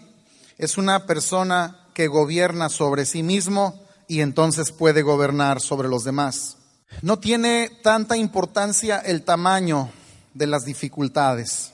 es 0.56 0.78
una 0.78 1.04
persona 1.04 1.88
que 1.92 2.06
gobierna 2.06 2.68
sobre 2.68 3.06
sí 3.06 3.24
mismo 3.24 3.84
y 4.06 4.20
entonces 4.20 4.70
puede 4.70 5.02
gobernar 5.02 5.60
sobre 5.60 5.88
los 5.88 6.04
demás. 6.04 6.58
No 7.02 7.18
tiene 7.18 7.72
tanta 7.82 8.16
importancia 8.16 8.98
el 8.98 9.24
tamaño 9.24 9.90
de 10.32 10.46
las 10.46 10.64
dificultades 10.64 11.73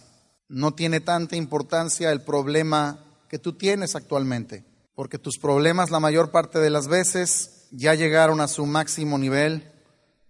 no 0.50 0.74
tiene 0.74 1.00
tanta 1.00 1.36
importancia 1.36 2.10
el 2.10 2.22
problema 2.22 2.98
que 3.28 3.38
tú 3.38 3.52
tienes 3.52 3.94
actualmente, 3.94 4.64
porque 4.96 5.16
tus 5.16 5.38
problemas 5.38 5.90
la 5.90 6.00
mayor 6.00 6.32
parte 6.32 6.58
de 6.58 6.70
las 6.70 6.88
veces 6.88 7.68
ya 7.70 7.94
llegaron 7.94 8.40
a 8.40 8.48
su 8.48 8.66
máximo 8.66 9.16
nivel, 9.16 9.70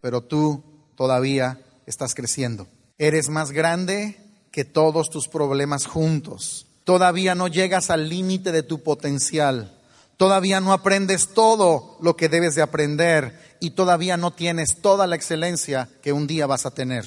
pero 0.03 0.21
tú 0.21 0.63
todavía 0.95 1.63
estás 1.87 2.15
creciendo. 2.15 2.69
Eres 2.99 3.31
más 3.31 3.51
grande 3.51 4.19
que 4.51 4.67
todos 4.67 5.09
tus 5.09 5.27
problemas 5.27 5.87
juntos. 5.87 6.67
Todavía 6.85 7.35
no 7.35 7.49
llegas 7.49 7.89
al 7.89 8.11
límite 8.11 8.53
de 8.53 8.63
tu 8.63 8.83
potencial. 8.83 9.79
Todavía 10.19 10.61
no 10.61 10.75
aprendes 10.75 11.29
todo 11.29 11.97
lo 12.03 12.15
que 12.15 12.29
debes 12.29 12.55
de 12.55 12.61
aprender 12.63 13.57
y 13.59 13.71
todavía 13.71 14.19
no 14.19 14.33
tienes 14.33 14.83
toda 14.83 15.07
la 15.07 15.17
excelencia 15.17 15.89
que 16.03 16.13
un 16.13 16.27
día 16.27 16.47
vas 16.47 16.67
a 16.67 16.73
tener. 16.73 17.07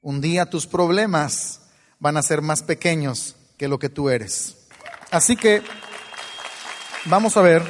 Un 0.00 0.22
día 0.22 0.48
tus 0.48 0.66
problemas 0.66 1.61
van 2.02 2.16
a 2.16 2.22
ser 2.22 2.42
más 2.42 2.64
pequeños 2.64 3.36
que 3.56 3.68
lo 3.68 3.78
que 3.78 3.88
tú 3.88 4.10
eres. 4.10 4.56
Así 5.12 5.36
que 5.36 5.62
vamos 7.04 7.36
a 7.36 7.42
ver. 7.42 7.62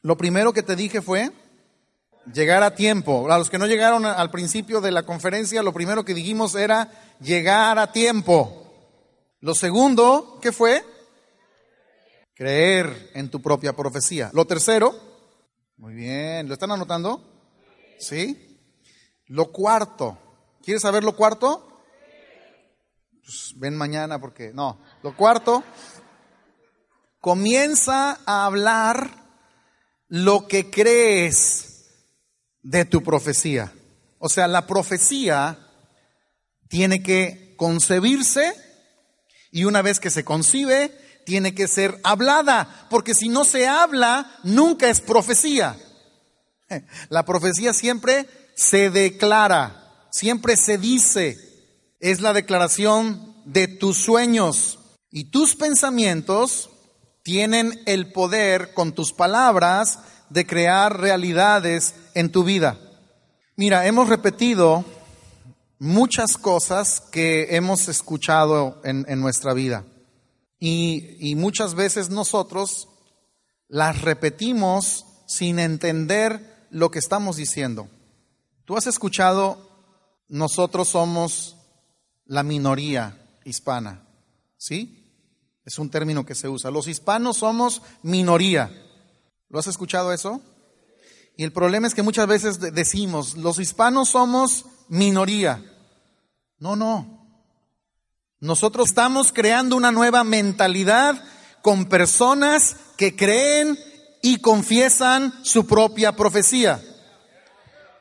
Lo 0.00 0.16
primero 0.16 0.54
que 0.54 0.62
te 0.62 0.74
dije 0.74 1.02
fue 1.02 1.30
llegar 2.32 2.62
a 2.62 2.74
tiempo. 2.74 3.30
A 3.30 3.36
los 3.36 3.50
que 3.50 3.58
no 3.58 3.66
llegaron 3.66 4.06
al 4.06 4.30
principio 4.30 4.80
de 4.80 4.90
la 4.90 5.02
conferencia, 5.02 5.62
lo 5.62 5.74
primero 5.74 6.02
que 6.02 6.14
dijimos 6.14 6.54
era 6.54 6.90
llegar 7.20 7.78
a 7.78 7.92
tiempo. 7.92 8.72
Lo 9.40 9.54
segundo, 9.54 10.38
¿qué 10.40 10.50
fue? 10.50 10.82
Creer 12.34 13.10
en 13.12 13.28
tu 13.28 13.42
propia 13.42 13.74
profecía. 13.74 14.30
Lo 14.32 14.46
tercero, 14.46 14.98
muy 15.76 15.92
bien, 15.92 16.48
¿lo 16.48 16.54
están 16.54 16.70
anotando? 16.70 17.20
¿Sí? 17.98 18.45
Lo 19.28 19.50
cuarto, 19.50 20.18
¿quieres 20.62 20.82
saber 20.82 21.02
lo 21.02 21.16
cuarto? 21.16 21.82
Pues 23.24 23.54
ven 23.56 23.76
mañana 23.76 24.20
porque, 24.20 24.52
no, 24.52 24.80
lo 25.02 25.16
cuarto, 25.16 25.64
comienza 27.20 28.20
a 28.24 28.46
hablar 28.46 29.10
lo 30.08 30.46
que 30.46 30.70
crees 30.70 31.86
de 32.62 32.84
tu 32.84 33.02
profecía. 33.02 33.72
O 34.18 34.28
sea, 34.28 34.46
la 34.46 34.66
profecía 34.66 35.58
tiene 36.68 37.02
que 37.02 37.54
concebirse 37.56 38.54
y 39.50 39.64
una 39.64 39.82
vez 39.82 39.98
que 39.98 40.10
se 40.10 40.24
concibe, 40.24 40.96
tiene 41.24 41.52
que 41.54 41.66
ser 41.66 41.98
hablada, 42.04 42.86
porque 42.90 43.14
si 43.14 43.28
no 43.28 43.44
se 43.44 43.66
habla, 43.66 44.38
nunca 44.44 44.88
es 44.88 45.00
profecía. 45.00 45.76
La 47.08 47.24
profecía 47.24 47.72
siempre 47.72 48.28
se 48.56 48.90
declara, 48.90 50.08
siempre 50.10 50.56
se 50.56 50.78
dice, 50.78 51.38
es 52.00 52.20
la 52.20 52.32
declaración 52.32 53.36
de 53.44 53.68
tus 53.68 53.98
sueños 53.98 54.78
y 55.10 55.30
tus 55.30 55.54
pensamientos 55.54 56.70
tienen 57.22 57.82
el 57.86 58.12
poder 58.12 58.72
con 58.72 58.92
tus 58.92 59.12
palabras 59.12 59.98
de 60.30 60.46
crear 60.46 60.98
realidades 61.00 61.94
en 62.14 62.32
tu 62.32 62.44
vida. 62.44 62.78
Mira, 63.56 63.86
hemos 63.86 64.08
repetido 64.08 64.84
muchas 65.78 66.38
cosas 66.38 67.00
que 67.00 67.56
hemos 67.56 67.88
escuchado 67.88 68.80
en, 68.84 69.04
nuestra 69.20 69.52
vida 69.52 69.84
y, 70.58 71.34
muchas 71.36 71.74
veces 71.74 72.08
nosotros 72.08 72.88
las 73.68 74.00
repetimos 74.00 75.04
sin 75.26 75.58
entender 75.58 76.66
lo 76.70 76.90
que 76.90 76.98
estamos 76.98 77.36
diciendo. 77.36 77.88
Tú 78.66 78.76
has 78.76 78.88
escuchado, 78.88 79.70
nosotros 80.28 80.88
somos 80.88 81.56
la 82.24 82.42
minoría 82.42 83.16
hispana, 83.44 84.04
¿sí? 84.56 85.04
Es 85.64 85.78
un 85.78 85.88
término 85.88 86.26
que 86.26 86.34
se 86.34 86.48
usa. 86.48 86.72
Los 86.72 86.88
hispanos 86.88 87.36
somos 87.36 87.80
minoría. 88.02 88.72
¿Lo 89.48 89.60
has 89.60 89.68
escuchado 89.68 90.12
eso? 90.12 90.40
Y 91.36 91.44
el 91.44 91.52
problema 91.52 91.86
es 91.86 91.94
que 91.94 92.02
muchas 92.02 92.26
veces 92.26 92.58
decimos, 92.58 93.36
los 93.36 93.60
hispanos 93.60 94.08
somos 94.08 94.64
minoría. 94.88 95.62
No, 96.58 96.74
no. 96.74 97.24
Nosotros 98.40 98.88
estamos 98.88 99.32
creando 99.32 99.76
una 99.76 99.92
nueva 99.92 100.24
mentalidad 100.24 101.22
con 101.62 101.84
personas 101.84 102.78
que 102.96 103.14
creen 103.14 103.78
y 104.22 104.38
confiesan 104.40 105.32
su 105.44 105.68
propia 105.68 106.16
profecía. 106.16 106.82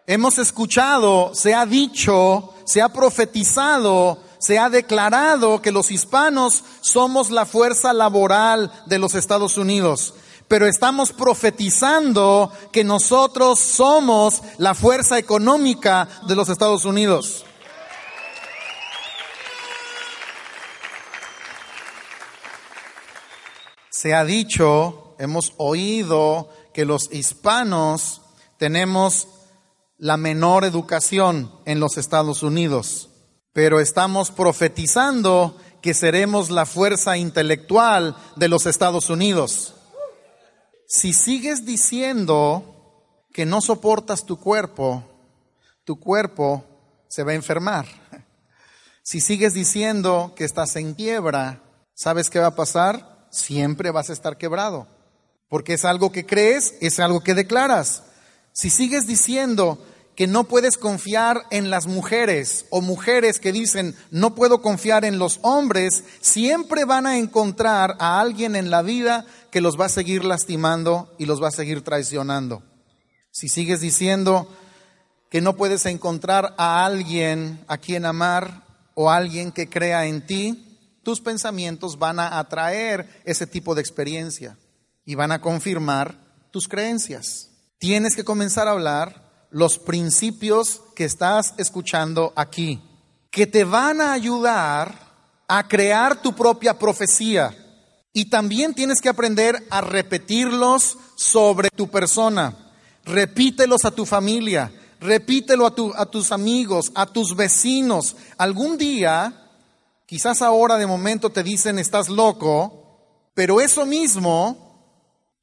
Hemos 0.08 0.38
escuchado, 0.38 1.34
se 1.34 1.56
ha 1.56 1.66
dicho, 1.66 2.54
se 2.66 2.82
ha 2.82 2.90
profetizado, 2.90 4.20
se 4.38 4.60
ha 4.60 4.70
declarado 4.70 5.62
que 5.62 5.72
los 5.72 5.90
hispanos 5.90 6.64
somos 6.82 7.32
la 7.32 7.46
fuerza 7.46 7.92
laboral 7.92 8.72
de 8.86 9.00
los 9.00 9.16
Estados 9.16 9.58
Unidos 9.58 10.14
pero 10.48 10.68
estamos 10.68 11.12
profetizando 11.12 12.52
que 12.72 12.84
nosotros 12.84 13.60
somos 13.60 14.42
la 14.58 14.76
fuerza 14.76 15.18
económica 15.18 16.08
de 16.28 16.36
los 16.36 16.50
Estados 16.50 16.86
Unidos. 16.86 17.46
Se 23.90 24.14
ha 24.14 24.24
dicho, 24.24 25.16
hemos 25.18 25.54
oído 25.58 26.50
que 26.74 26.86
los 26.86 27.12
hispanos 27.12 28.22
tenemos 28.58 29.28
la 29.98 30.18
menor 30.18 30.66
educación 30.66 31.52
en 31.66 31.80
los 31.80 31.98
Estados 31.98 32.44
Unidos, 32.44 33.10
pero 33.54 33.80
estamos 33.80 34.32
profetizando 34.32 35.58
que 35.82 35.94
seremos 35.94 36.50
la 36.50 36.66
fuerza 36.66 37.18
intelectual 37.18 38.16
de 38.36 38.48
los 38.48 38.66
Estados 38.66 39.10
Unidos. 39.10 39.76
Si 40.88 41.14
sigues 41.14 41.66
diciendo 41.66 43.24
que 43.32 43.46
no 43.46 43.62
soportas 43.62 44.26
tu 44.26 44.40
cuerpo, 44.40 45.04
tu 45.84 46.00
cuerpo 46.00 46.64
se 47.08 47.24
va 47.24 47.32
a 47.32 47.36
enfermar. 47.36 47.86
Si 49.04 49.22
sigues 49.22 49.54
diciendo 49.54 50.34
que 50.36 50.46
estás 50.46 50.76
en 50.76 50.96
quiebra, 50.96 51.62
¿sabes 51.94 52.32
qué 52.32 52.40
va 52.40 52.48
a 52.48 52.56
pasar? 52.56 53.28
Siempre 53.30 53.92
vas 53.92 54.10
a 54.10 54.14
estar 54.14 54.38
quebrado. 54.38 54.88
Porque 55.48 55.76
es 55.76 55.86
algo 55.86 56.12
que 56.12 56.26
crees, 56.26 56.74
es 56.82 57.00
algo 57.00 57.22
que 57.22 57.36
declaras. 57.36 58.02
Si 58.56 58.70
sigues 58.70 59.06
diciendo 59.06 59.86
que 60.16 60.28
no 60.28 60.46
puedes 60.46 60.78
confiar 60.78 61.46
en 61.52 61.70
las 61.70 61.88
mujeres 61.88 62.68
o 62.70 62.80
mujeres 62.80 63.42
que 63.42 63.52
dicen 63.52 63.98
no 64.12 64.34
puedo 64.34 64.62
confiar 64.62 65.04
en 65.04 65.20
los 65.20 65.42
hombres, 65.42 66.06
siempre 66.22 66.86
van 66.86 67.06
a 67.06 67.18
encontrar 67.18 67.98
a 68.00 68.22
alguien 68.22 68.56
en 68.56 68.70
la 68.70 68.82
vida 68.82 69.26
que 69.52 69.60
los 69.60 69.78
va 69.78 69.88
a 69.88 69.90
seguir 69.90 70.24
lastimando 70.24 71.14
y 71.20 71.26
los 71.26 71.44
va 71.44 71.50
a 71.50 71.52
seguir 71.52 71.82
traicionando. 71.82 72.64
Si 73.30 73.50
sigues 73.50 73.82
diciendo 73.82 74.48
que 75.30 75.42
no 75.42 75.58
puedes 75.58 75.86
encontrar 75.86 76.56
a 76.58 76.86
alguien 76.86 77.62
a 77.68 77.78
quien 77.78 78.06
amar 78.06 78.64
o 78.94 79.12
alguien 79.12 79.52
que 79.52 79.70
crea 79.70 80.06
en 80.06 80.26
ti, 80.26 80.80
tus 81.04 81.20
pensamientos 81.20 82.00
van 82.00 82.22
a 82.22 82.40
atraer 82.40 83.22
ese 83.26 83.48
tipo 83.48 83.76
de 83.76 83.82
experiencia 83.82 84.58
y 85.04 85.16
van 85.16 85.34
a 85.34 85.42
confirmar 85.42 86.18
tus 86.52 86.70
creencias. 86.70 87.50
Tienes 87.78 88.16
que 88.16 88.24
comenzar 88.24 88.68
a 88.68 88.72
hablar 88.72 89.48
los 89.52 89.80
principios 89.80 90.82
que 90.96 91.06
estás 91.06 91.54
escuchando 91.58 92.34
aquí, 92.36 92.82
que 93.30 93.48
te 93.48 93.64
van 93.64 94.02
a 94.02 94.14
ayudar 94.14 95.06
a 95.48 95.68
crear 95.68 96.22
tu 96.22 96.34
propia 96.34 96.78
profecía. 96.78 97.56
Y 98.14 98.30
también 98.30 98.74
tienes 98.74 99.02
que 99.02 99.10
aprender 99.10 99.66
a 99.70 99.82
repetirlos 99.82 100.98
sobre 101.16 101.70
tu 101.70 101.90
persona. 101.90 102.74
Repítelos 103.04 103.86
a 103.86 103.92
tu 103.92 104.06
familia, 104.06 104.72
repítelo 105.00 105.68
a, 105.68 105.74
a 106.02 106.06
tus 106.06 106.32
amigos, 106.32 106.92
a 106.96 107.06
tus 107.06 107.36
vecinos. 107.36 108.16
Algún 108.38 108.78
día, 108.78 109.52
quizás 110.06 110.42
ahora 110.42 110.78
de 110.78 110.88
momento 110.88 111.30
te 111.30 111.44
dicen 111.44 111.78
estás 111.78 112.10
loco, 112.10 113.30
pero 113.34 113.60
eso 113.60 113.86
mismo 113.86 114.66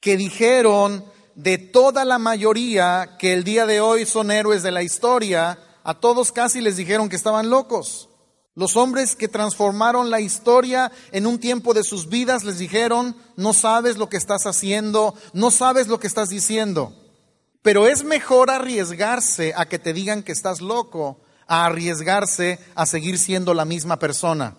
que 0.01 0.17
dijeron 0.17 1.05
de 1.35 1.59
toda 1.59 2.05
la 2.05 2.19
mayoría 2.19 3.17
que 3.19 3.33
el 3.33 3.45
día 3.45 3.67
de 3.67 3.81
hoy 3.81 4.07
son 4.07 4.31
héroes 4.31 4.63
de 4.63 4.71
la 4.71 4.83
historia, 4.83 5.59
a 5.85 5.95
todos 5.95 6.33
casi 6.33 6.61
les 6.61 6.77
dijeron 6.77 7.09
que 7.09 7.17
estaban 7.17 7.51
locos. 7.51 8.09
Los 8.55 8.77
hombres 8.77 9.17
que 9.17 9.29
transformaron 9.29 10.11
la 10.11 10.21
historia 10.21 10.93
en 11.11 11.27
un 11.27 11.39
tiempo 11.39 11.73
de 11.73 11.85
sus 11.85 12.09
vidas 12.09 12.45
les 12.45 12.59
dijeron, 12.59 13.17
no 13.37 13.55
sabes 13.55 13.97
lo 13.97 14.11
que 14.11 14.19
estás 14.19 14.47
haciendo, 14.47 15.15
no 15.33 15.51
sabes 15.51 15.89
lo 15.89 15.99
que 15.99 16.07
estás 16.07 16.29
diciendo. 16.29 16.93
Pero 17.63 17.87
es 17.87 18.05
mejor 18.05 18.51
arriesgarse 18.51 19.55
a 19.57 19.67
que 19.67 19.79
te 19.79 19.95
digan 19.95 20.23
que 20.23 20.33
estás 20.33 20.61
loco, 20.61 21.21
a 21.47 21.65
arriesgarse 21.65 22.59
a 22.75 22.85
seguir 22.85 23.19
siendo 23.19 23.55
la 23.55 23.65
misma 23.65 23.99
persona. 23.99 24.57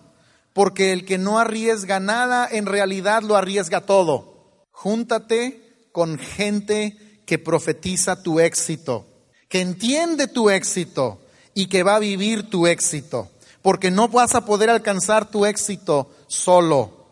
Porque 0.52 0.92
el 0.92 1.04
que 1.04 1.18
no 1.18 1.38
arriesga 1.38 2.00
nada, 2.00 2.48
en 2.50 2.66
realidad 2.66 3.22
lo 3.22 3.36
arriesga 3.36 3.82
todo. 3.82 4.66
Júntate 4.72 5.63
con 5.94 6.18
gente 6.18 7.20
que 7.24 7.38
profetiza 7.38 8.20
tu 8.20 8.40
éxito, 8.40 9.06
que 9.48 9.60
entiende 9.60 10.26
tu 10.26 10.50
éxito 10.50 11.20
y 11.54 11.68
que 11.68 11.84
va 11.84 11.94
a 11.94 12.00
vivir 12.00 12.50
tu 12.50 12.66
éxito, 12.66 13.30
porque 13.62 13.92
no 13.92 14.08
vas 14.08 14.34
a 14.34 14.44
poder 14.44 14.70
alcanzar 14.70 15.30
tu 15.30 15.46
éxito 15.46 16.10
solo. 16.26 17.06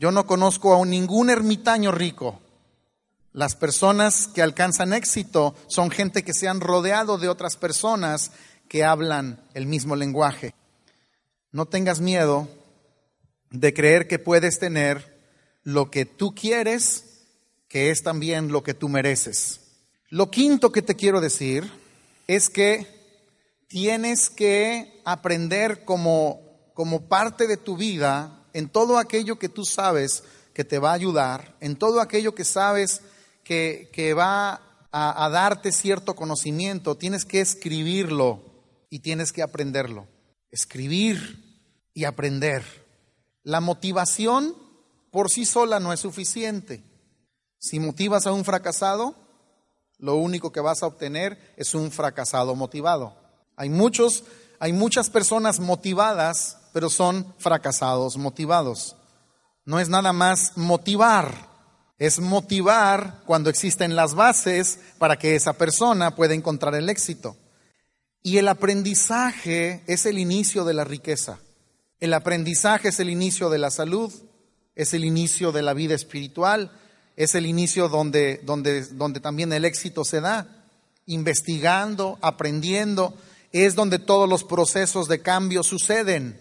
Yo 0.00 0.10
no 0.10 0.26
conozco 0.26 0.74
a 0.74 0.84
ningún 0.84 1.30
ermitaño 1.30 1.92
rico. 1.92 2.40
Las 3.32 3.54
personas 3.54 4.26
que 4.26 4.42
alcanzan 4.42 4.94
éxito 4.94 5.54
son 5.68 5.92
gente 5.92 6.24
que 6.24 6.34
se 6.34 6.48
han 6.48 6.60
rodeado 6.60 7.18
de 7.18 7.28
otras 7.28 7.56
personas 7.56 8.32
que 8.68 8.82
hablan 8.82 9.48
el 9.54 9.66
mismo 9.66 9.94
lenguaje. 9.94 10.56
No 11.52 11.66
tengas 11.66 12.00
miedo 12.00 12.48
de 13.52 13.72
creer 13.72 14.08
que 14.08 14.18
puedes 14.18 14.58
tener 14.58 15.22
lo 15.62 15.88
que 15.88 16.04
tú 16.04 16.34
quieres, 16.34 17.11
que 17.72 17.88
es 17.88 18.02
también 18.02 18.52
lo 18.52 18.62
que 18.62 18.74
tú 18.74 18.90
mereces. 18.90 19.60
Lo 20.10 20.30
quinto 20.30 20.70
que 20.72 20.82
te 20.82 20.94
quiero 20.94 21.22
decir 21.22 21.72
es 22.26 22.50
que 22.50 22.86
tienes 23.66 24.28
que 24.28 25.00
aprender 25.06 25.86
como, 25.86 26.70
como 26.74 27.08
parte 27.08 27.46
de 27.46 27.56
tu 27.56 27.78
vida 27.78 28.44
en 28.52 28.68
todo 28.68 28.98
aquello 28.98 29.38
que 29.38 29.48
tú 29.48 29.64
sabes 29.64 30.22
que 30.52 30.64
te 30.64 30.78
va 30.78 30.90
a 30.90 30.96
ayudar, 30.96 31.56
en 31.60 31.76
todo 31.76 32.02
aquello 32.02 32.34
que 32.34 32.44
sabes 32.44 33.00
que, 33.42 33.88
que 33.90 34.12
va 34.12 34.60
a, 34.92 35.24
a 35.24 35.30
darte 35.30 35.72
cierto 35.72 36.14
conocimiento, 36.14 36.98
tienes 36.98 37.24
que 37.24 37.40
escribirlo 37.40 38.42
y 38.90 38.98
tienes 38.98 39.32
que 39.32 39.40
aprenderlo. 39.40 40.06
Escribir 40.50 41.88
y 41.94 42.04
aprender. 42.04 42.64
La 43.42 43.62
motivación 43.62 44.54
por 45.10 45.30
sí 45.30 45.46
sola 45.46 45.80
no 45.80 45.94
es 45.94 46.00
suficiente. 46.00 46.91
Si 47.62 47.78
motivas 47.78 48.26
a 48.26 48.32
un 48.32 48.44
fracasado, 48.44 49.14
lo 49.98 50.16
único 50.16 50.50
que 50.50 50.60
vas 50.60 50.82
a 50.82 50.88
obtener 50.88 51.38
es 51.56 51.76
un 51.76 51.92
fracasado 51.92 52.56
motivado. 52.56 53.16
Hay 53.54 53.68
muchos, 53.68 54.24
hay 54.58 54.72
muchas 54.72 55.10
personas 55.10 55.60
motivadas, 55.60 56.58
pero 56.72 56.90
son 56.90 57.32
fracasados 57.38 58.16
motivados. 58.16 58.96
No 59.64 59.78
es 59.78 59.88
nada 59.88 60.12
más 60.12 60.56
motivar, 60.56 61.48
es 62.00 62.18
motivar 62.18 63.22
cuando 63.26 63.48
existen 63.48 63.94
las 63.94 64.14
bases 64.14 64.80
para 64.98 65.16
que 65.16 65.36
esa 65.36 65.52
persona 65.52 66.16
pueda 66.16 66.34
encontrar 66.34 66.74
el 66.74 66.88
éxito. 66.88 67.36
Y 68.24 68.38
el 68.38 68.48
aprendizaje 68.48 69.84
es 69.86 70.04
el 70.04 70.18
inicio 70.18 70.64
de 70.64 70.74
la 70.74 70.82
riqueza. 70.82 71.38
El 72.00 72.12
aprendizaje 72.12 72.88
es 72.88 72.98
el 72.98 73.08
inicio 73.08 73.50
de 73.50 73.58
la 73.58 73.70
salud, 73.70 74.12
es 74.74 74.94
el 74.94 75.04
inicio 75.04 75.52
de 75.52 75.62
la 75.62 75.74
vida 75.74 75.94
espiritual, 75.94 76.72
es 77.16 77.34
el 77.34 77.46
inicio 77.46 77.88
donde, 77.88 78.40
donde, 78.44 78.84
donde 78.86 79.20
también 79.20 79.52
el 79.52 79.64
éxito 79.64 80.04
se 80.04 80.20
da. 80.20 80.46
Investigando, 81.06 82.18
aprendiendo, 82.22 83.14
es 83.52 83.74
donde 83.74 83.98
todos 83.98 84.28
los 84.28 84.44
procesos 84.44 85.08
de 85.08 85.20
cambio 85.20 85.62
suceden. 85.62 86.40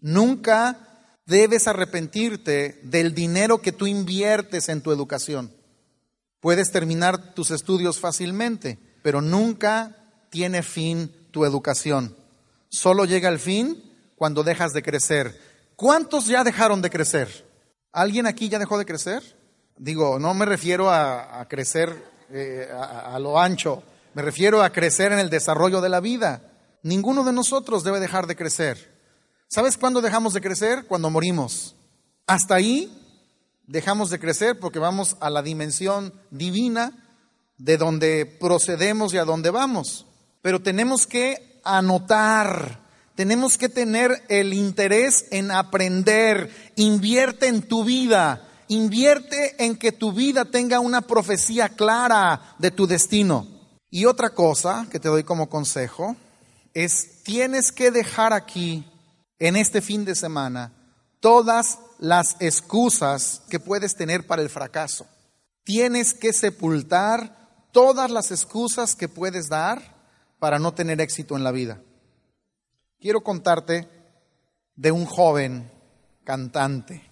Nunca 0.00 0.78
debes 1.26 1.66
arrepentirte 1.66 2.80
del 2.82 3.14
dinero 3.14 3.60
que 3.60 3.72
tú 3.72 3.86
inviertes 3.86 4.68
en 4.68 4.80
tu 4.80 4.92
educación. 4.92 5.52
Puedes 6.40 6.72
terminar 6.72 7.34
tus 7.34 7.50
estudios 7.50 7.98
fácilmente, 8.00 8.78
pero 9.02 9.20
nunca 9.20 9.96
tiene 10.30 10.62
fin 10.62 11.12
tu 11.30 11.44
educación. 11.44 12.16
Solo 12.68 13.04
llega 13.04 13.28
el 13.28 13.38
fin 13.38 13.82
cuando 14.16 14.42
dejas 14.42 14.72
de 14.72 14.82
crecer. 14.82 15.38
¿Cuántos 15.76 16.26
ya 16.26 16.44
dejaron 16.44 16.82
de 16.82 16.90
crecer? 16.90 17.46
¿Alguien 17.92 18.26
aquí 18.26 18.48
ya 18.48 18.58
dejó 18.58 18.78
de 18.78 18.86
crecer? 18.86 19.22
Digo, 19.76 20.18
no 20.18 20.34
me 20.34 20.44
refiero 20.44 20.90
a, 20.90 21.46
crecer 21.48 22.04
eh, 22.30 22.68
a, 22.72 23.14
a 23.14 23.18
lo 23.18 23.38
ancho, 23.38 23.82
me 24.14 24.22
refiero 24.22 24.62
a 24.62 24.70
crecer 24.70 25.12
en 25.12 25.18
el 25.18 25.30
desarrollo 25.30 25.80
de 25.80 25.88
la 25.88 26.00
vida. 26.00 26.42
Ninguno 26.82 27.24
de 27.24 27.32
nosotros 27.32 27.84
debe 27.84 28.00
dejar 28.00 28.26
de 28.26 28.36
crecer. 28.36 28.92
¿Sabes 29.48 29.76
cuándo 29.76 30.00
dejamos 30.00 30.34
de 30.34 30.40
crecer? 30.40 30.86
Cuando 30.86 31.10
morimos. 31.10 31.76
Hasta 32.26 32.54
ahí 32.54 32.92
dejamos 33.66 34.10
de 34.10 34.18
crecer 34.18 34.58
porque 34.58 34.78
vamos 34.78 35.16
a 35.20 35.30
la 35.30 35.42
dimensión 35.42 36.12
divina 36.30 36.92
de 37.58 37.76
donde 37.76 38.26
procedemos 38.26 39.14
y 39.14 39.18
a 39.18 39.24
donde 39.24 39.50
vamos. 39.50 40.06
Pero 40.42 40.60
tenemos 40.60 41.06
que 41.06 41.60
anotar 41.64 42.82
tenemos 43.14 43.58
que 43.58 43.68
tener 43.68 44.22
el 44.28 44.54
interés 44.54 45.26
en 45.30 45.50
aprender. 45.50 46.50
Invierte 46.76 47.46
en 47.46 47.62
tu 47.62 47.84
vida. 47.84 48.48
Invierte 48.72 49.62
en 49.62 49.76
que 49.76 49.92
tu 49.92 50.12
vida 50.12 50.46
tenga 50.46 50.80
una 50.80 51.02
profecía 51.02 51.68
clara 51.68 52.54
de 52.58 52.70
tu 52.70 52.86
destino. 52.86 53.46
Y 53.90 54.06
otra 54.06 54.30
cosa 54.30 54.86
que 54.90 54.98
te 54.98 55.10
doy 55.10 55.24
como 55.24 55.50
consejo 55.50 56.16
es 56.72 57.22
tienes 57.22 57.70
que 57.70 57.90
dejar 57.90 58.32
aquí 58.32 58.90
en 59.38 59.56
este 59.56 59.82
fin 59.82 60.06
de 60.06 60.14
semana 60.14 60.72
todas 61.20 61.80
las 61.98 62.36
excusas 62.40 63.42
que 63.50 63.60
puedes 63.60 63.94
tener 63.94 64.26
para 64.26 64.40
el 64.40 64.48
fracaso. 64.48 65.06
Tienes 65.64 66.14
que 66.14 66.32
sepultar 66.32 67.66
todas 67.72 68.10
las 68.10 68.30
excusas 68.30 68.96
que 68.96 69.06
puedes 69.06 69.50
dar 69.50 69.82
para 70.38 70.58
no 70.58 70.72
tener 70.72 70.98
éxito 71.02 71.36
en 71.36 71.44
la 71.44 71.52
vida. 71.52 71.78
Quiero 72.98 73.22
contarte 73.22 73.86
de 74.76 74.92
un 74.92 75.04
joven 75.04 75.70
cantante, 76.24 77.11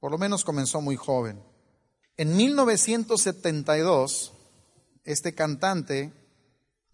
por 0.00 0.10
lo 0.10 0.18
menos 0.18 0.44
comenzó 0.44 0.80
muy 0.80 0.96
joven. 0.96 1.42
En 2.16 2.36
1972, 2.36 4.32
este 5.04 5.34
cantante 5.34 6.12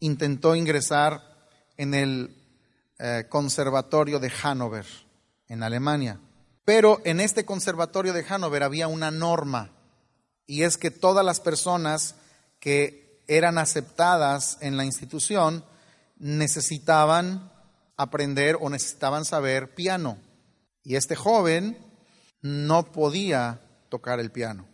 intentó 0.01 0.55
ingresar 0.55 1.23
en 1.77 1.95
el 1.95 2.37
eh, 2.99 3.27
Conservatorio 3.29 4.19
de 4.19 4.31
Hannover, 4.31 4.87
en 5.49 5.63
Alemania. 5.63 6.21
Pero 6.65 7.01
en 7.05 7.21
este 7.21 7.45
Conservatorio 7.45 8.13
de 8.13 8.25
Hannover 8.25 8.63
había 8.63 8.89
una 8.89 9.11
norma, 9.11 9.71
y 10.47 10.63
es 10.63 10.77
que 10.77 10.91
todas 10.91 11.25
las 11.25 11.41
personas 11.41 12.17
que 12.61 13.23
eran 13.29 13.59
aceptadas 13.59 14.59
en 14.61 14.77
la 14.77 14.85
institución 14.85 15.65
necesitaban 16.19 17.53
aprender 17.97 18.57
o 18.61 18.71
necesitaban 18.71 19.25
saber 19.25 19.75
piano. 19.75 20.19
Y 20.83 20.97
este 20.97 21.17
joven 21.17 21.86
no 22.47 22.93
podía 22.93 23.61
tocar 23.89 24.21
el 24.21 24.31
piano. 24.31 24.67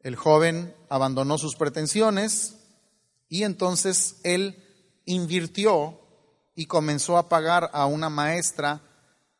El 0.00 0.16
joven 0.16 0.74
abandonó 0.88 1.38
sus 1.38 1.56
pretensiones 1.56 2.56
y 3.28 3.42
entonces 3.42 4.16
él 4.22 4.62
invirtió 5.04 6.00
y 6.54 6.66
comenzó 6.66 7.18
a 7.18 7.28
pagar 7.28 7.70
a 7.72 7.86
una 7.86 8.08
maestra 8.08 8.82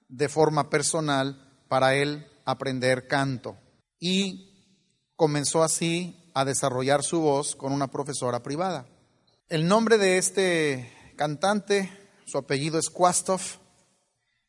de 0.09 0.29
forma 0.29 0.70
personal 0.70 1.64
para 1.68 1.94
él 1.94 2.26
aprender 2.44 3.09
canto. 3.09 3.57
Y 3.98 5.11
comenzó 5.16 5.62
así 5.62 6.31
a 6.35 6.44
desarrollar 6.44 7.02
su 7.02 7.20
voz 7.20 7.57
con 7.57 7.72
una 7.72 7.88
profesora 7.88 8.42
privada. 8.42 8.87
El 9.48 9.66
nombre 9.66 9.98
de 9.98 10.18
este 10.18 10.92
cantante 11.16 11.90
su 12.26 12.38
apellido 12.38 12.79
es 12.79 12.90
Kwastov. 12.90 13.40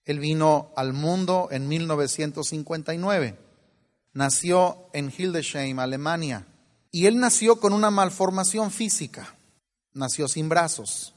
Él 0.08 0.20
vino 0.20 0.72
al 0.78 0.93
mundo 0.93 1.50
en 1.52 1.67
1959. 1.67 3.38
Nació 4.13 4.89
en 4.93 5.13
Hildesheim, 5.15 5.78
Alemania. 5.80 6.48
Y 6.91 7.08
él 7.08 7.20
nació 7.20 7.60
con 7.60 7.74
una 7.74 7.91
malformación 7.91 8.72
física. 8.72 9.36
Nació 9.93 10.30
sin 10.30 10.48
brazos. 10.48 11.13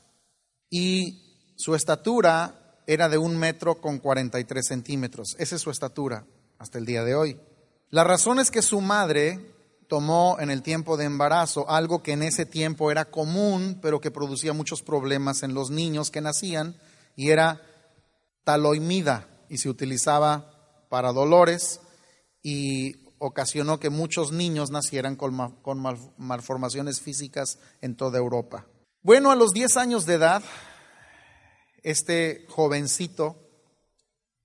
Y 0.68 1.54
su 1.54 1.76
estatura 1.76 2.82
era 2.84 3.08
de 3.08 3.16
un 3.16 3.36
metro 3.36 3.80
con 3.80 4.00
43 4.00 4.66
centímetros. 4.66 5.36
Esa 5.38 5.54
es 5.54 5.62
su 5.62 5.70
estatura 5.70 6.26
hasta 6.58 6.78
el 6.78 6.84
día 6.84 7.04
de 7.04 7.14
hoy. 7.14 7.38
La 7.90 8.02
razón 8.02 8.40
es 8.40 8.50
que 8.50 8.60
su 8.60 8.80
madre 8.80 9.54
tomó 9.86 10.36
en 10.40 10.50
el 10.50 10.62
tiempo 10.62 10.96
de 10.96 11.04
embarazo 11.04 11.70
algo 11.70 12.02
que 12.02 12.12
en 12.12 12.24
ese 12.24 12.44
tiempo 12.44 12.90
era 12.90 13.04
común, 13.04 13.78
pero 13.80 14.00
que 14.00 14.10
producía 14.10 14.52
muchos 14.52 14.82
problemas 14.82 15.44
en 15.44 15.54
los 15.54 15.70
niños 15.70 16.10
que 16.10 16.20
nacían, 16.20 16.74
y 17.14 17.30
era 17.30 17.62
taloimida, 18.44 19.28
y 19.48 19.58
se 19.58 19.68
utilizaba 19.68 20.86
para 20.88 21.12
dolores, 21.12 21.80
y 22.42 22.94
ocasionó 23.18 23.78
que 23.80 23.90
muchos 23.90 24.32
niños 24.32 24.70
nacieran 24.70 25.16
con, 25.16 25.34
malformaciones 26.16 27.00
físicas 27.00 27.58
en 27.80 27.96
toda 27.96 28.18
Europa. 28.18 28.66
Bueno, 29.02 29.30
a 29.30 29.36
los 29.36 29.52
10 29.52 29.76
años 29.76 30.06
de 30.06 30.14
edad, 30.14 30.42
este 31.82 32.46
jovencito 32.48 33.36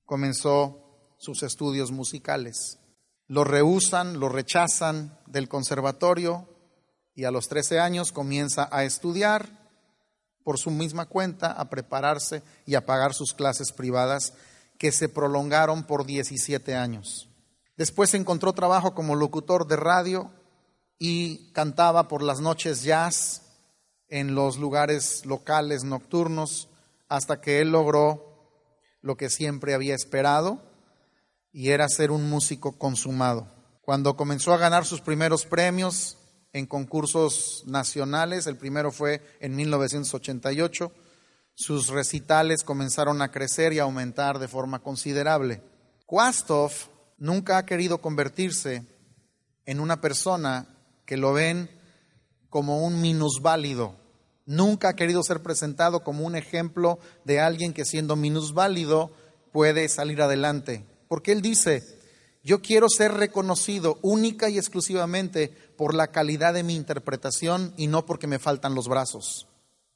comenzó 0.06 1.16
sus 1.18 1.44
estudios 1.44 1.91
musicales 1.91 2.80
lo 3.28 3.43
rehusan, 3.43 4.20
lo 4.20 4.30
rechazan 4.30 5.20
del 5.26 5.48
conservatorio 5.48 6.48
y 7.14 7.24
a 7.24 7.32
los 7.32 7.48
13 7.48 7.80
años 7.80 8.12
comienza 8.12 8.70
a 8.72 8.84
estudiar 8.84 9.64
por 10.46 10.60
su 10.60 10.70
misma 10.70 11.08
cuenta, 11.08 11.52
a 11.52 11.72
prepararse 11.72 12.43
y 12.68 12.76
a 12.76 12.86
pagar 12.86 13.16
sus 13.16 13.34
clases 13.34 13.72
privadas 13.72 14.34
que 14.78 14.91
se 14.91 15.10
prolongaron 15.10 15.84
por 15.84 16.06
17 16.06 16.76
años. 16.76 17.28
Después 17.76 18.14
encontró 18.14 18.54
trabajo 18.54 18.93
como 18.93 19.16
locutor 19.16 19.68
de 19.68 19.76
radio 19.76 20.32
y 21.00 21.52
cantaba 21.52 22.08
por 22.08 22.22
las 22.22 22.41
noches 22.41 22.84
jazz 22.84 23.41
en 24.08 24.36
los 24.36 24.58
lugares 24.58 25.26
locales 25.26 25.84
nocturnos 25.84 26.70
hasta 27.10 27.41
que 27.41 27.60
él 27.60 27.72
logró 27.72 28.62
lo 29.02 29.18
que 29.18 29.32
siempre 29.32 29.74
había 29.74 29.96
esperado, 29.96 30.62
y 31.52 31.70
era 31.70 31.89
ser 31.89 32.12
un 32.12 32.30
músico 32.30 32.78
consumado. 32.78 33.48
Cuando 33.82 34.16
comenzó 34.16 34.54
a 34.54 34.58
ganar 34.58 34.86
sus 34.86 35.02
primeros 35.02 35.48
premios 35.48 36.20
en 36.56 36.68
concursos 36.68 37.64
nacionales, 37.66 38.47
el 38.47 38.56
primero 38.56 38.89
fue 38.89 39.22
en 39.41 39.58
1988, 39.58 40.89
sus 41.53 41.89
recitales 41.89 42.64
comenzaron 42.64 43.22
a 43.22 43.30
crecer 43.30 43.74
y 43.74 43.80
aumentar 43.80 44.39
de 44.39 44.47
forma 44.47 44.80
considerable. 44.80 45.62
Kwastov 46.06 46.72
nunca 47.18 47.58
ha 47.58 47.66
querido 47.66 47.99
convertirse 47.99 48.86
en 49.66 49.82
una 49.82 49.99
persona 49.99 50.66
que 51.06 51.18
lo 51.18 51.34
ven 51.34 51.70
como 52.49 52.86
un 52.86 53.01
minusválido. 53.01 53.97
Nunca 54.45 54.88
ha 54.88 54.95
querido 54.95 55.24
ser 55.24 55.43
presentado 55.43 56.06
como 56.06 56.26
un 56.26 56.38
ejemplo 56.38 56.99
de 57.26 57.41
alguien 57.41 57.74
que 57.74 57.84
siendo 57.84 58.16
minusválido 58.16 59.12
puede 59.51 59.89
salir 59.89 60.22
adelante. 60.22 60.86
Porque 61.10 61.34
él 61.34 61.41
dice, 61.41 61.95
yo 62.46 62.62
quiero 62.62 62.89
ser 62.89 63.12
reconocido 63.12 63.98
única 64.04 64.50
y 64.50 64.60
exclusivamente 64.60 65.48
por 65.76 65.96
la 65.96 66.12
calidad 66.12 66.54
de 66.54 66.62
mi 66.62 66.76
interpretación 66.76 67.74
y 67.76 67.88
no 67.88 68.06
porque 68.06 68.28
me 68.28 68.38
faltan 68.38 68.76
los 68.76 68.88
brazos. 68.88 69.48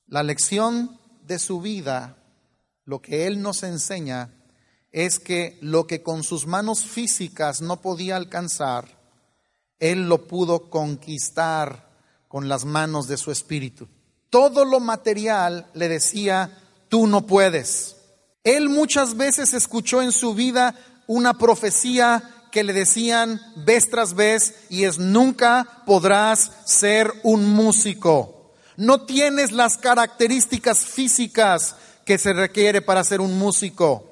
La 0.08 0.24
lección 0.24 1.00
de 1.28 1.38
su 1.38 1.62
vida, 1.62 2.18
lo 2.86 3.04
que 3.04 3.28
él 3.28 3.43
nos 3.43 3.62
enseña, 3.62 4.34
es 4.91 5.20
que 5.20 5.60
lo 5.62 5.86
que 5.86 6.02
con 6.02 6.24
sus 6.24 6.47
manos 6.47 6.86
físicas 6.86 7.62
no 7.62 7.82
podía 7.82 8.16
alcanzar, 8.16 8.97
él 9.78 10.10
lo 10.10 10.26
pudo 10.26 10.72
conquistar 10.72 11.88
con 12.28 12.50
las 12.50 12.66
manos 12.66 13.08
de 13.08 13.18
su 13.18 13.30
espíritu. 13.30 13.88
Todo 14.32 14.66
lo 14.66 14.80
material 14.80 15.68
le 15.76 15.88
decía, 15.88 16.58
tú 16.88 17.06
no 17.06 17.28
puedes. 17.28 17.95
Él 18.43 18.70
muchas 18.70 19.16
veces 19.16 19.54
escuchó 19.54 20.02
en 20.02 20.12
su 20.12 20.34
vida 20.34 20.74
una 21.06 21.38
profecía 21.38 22.36
que 22.52 22.64
le 22.64 22.74
decían 22.74 23.41
vez 23.56 23.89
tras 23.89 24.14
vez 24.14 24.56
y 24.70 24.86
es 24.86 25.00
nunca 25.00 25.84
podrás 25.86 26.52
ser 26.66 27.12
un 27.24 27.54
músico. 27.54 28.54
No 28.78 29.06
tienes 29.06 29.52
las 29.52 29.78
características 29.78 30.86
físicas 30.86 31.76
que 32.06 32.18
se 32.18 32.34
requiere 32.34 32.82
para 32.82 33.04
ser 33.04 33.22
un 33.22 33.38
músico. 33.38 34.06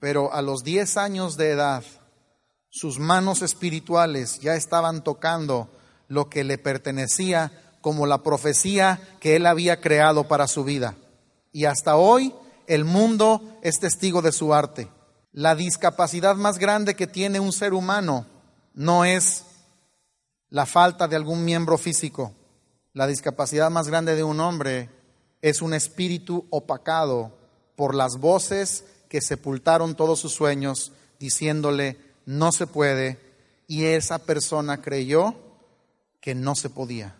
Pero 0.00 0.32
a 0.32 0.42
los 0.42 0.64
10 0.64 0.96
años 0.96 1.36
de 1.36 1.50
edad, 1.50 1.84
sus 2.70 2.98
manos 2.98 3.42
espirituales 3.42 4.40
ya 4.40 4.56
estaban 4.56 5.04
tocando 5.04 5.70
lo 6.08 6.28
que 6.28 6.44
le 6.44 6.58
pertenecía 6.58 7.52
como 7.80 8.06
la 8.06 8.22
profecía 8.22 9.00
que 9.20 9.36
él 9.36 9.46
había 9.46 9.80
creado 9.80 10.26
para 10.26 10.48
su 10.48 10.64
vida. 10.64 10.96
Y 11.52 11.66
hasta 11.66 11.96
hoy 11.96 12.34
el 12.66 12.84
mundo 12.84 13.58
es 13.62 13.78
testigo 13.78 14.22
de 14.22 14.32
su 14.32 14.54
arte. 14.54 14.88
La 15.34 15.56
discapacidad 15.56 16.36
más 16.36 16.58
grande 16.58 16.94
que 16.94 17.08
tiene 17.08 17.40
un 17.40 17.52
ser 17.52 17.74
humano 17.74 18.24
no 18.72 19.04
es 19.04 19.44
la 20.48 20.64
falta 20.64 21.08
de 21.08 21.16
algún 21.16 21.44
miembro 21.44 21.76
físico. 21.76 22.32
La 22.92 23.08
discapacidad 23.08 23.68
más 23.68 23.88
grande 23.88 24.14
de 24.14 24.22
un 24.22 24.38
hombre 24.38 24.90
es 25.42 25.60
un 25.60 25.74
espíritu 25.74 26.46
opacado 26.50 27.36
por 27.74 27.96
las 27.96 28.16
voces 28.20 28.84
que 29.08 29.20
sepultaron 29.20 29.96
todos 29.96 30.20
sus 30.20 30.32
sueños 30.32 30.92
diciéndole 31.18 31.98
no 32.26 32.52
se 32.52 32.68
puede 32.68 33.18
y 33.66 33.86
esa 33.86 34.20
persona 34.20 34.82
creyó 34.82 35.34
que 36.20 36.36
no 36.36 36.54
se 36.54 36.70
podía. 36.70 37.16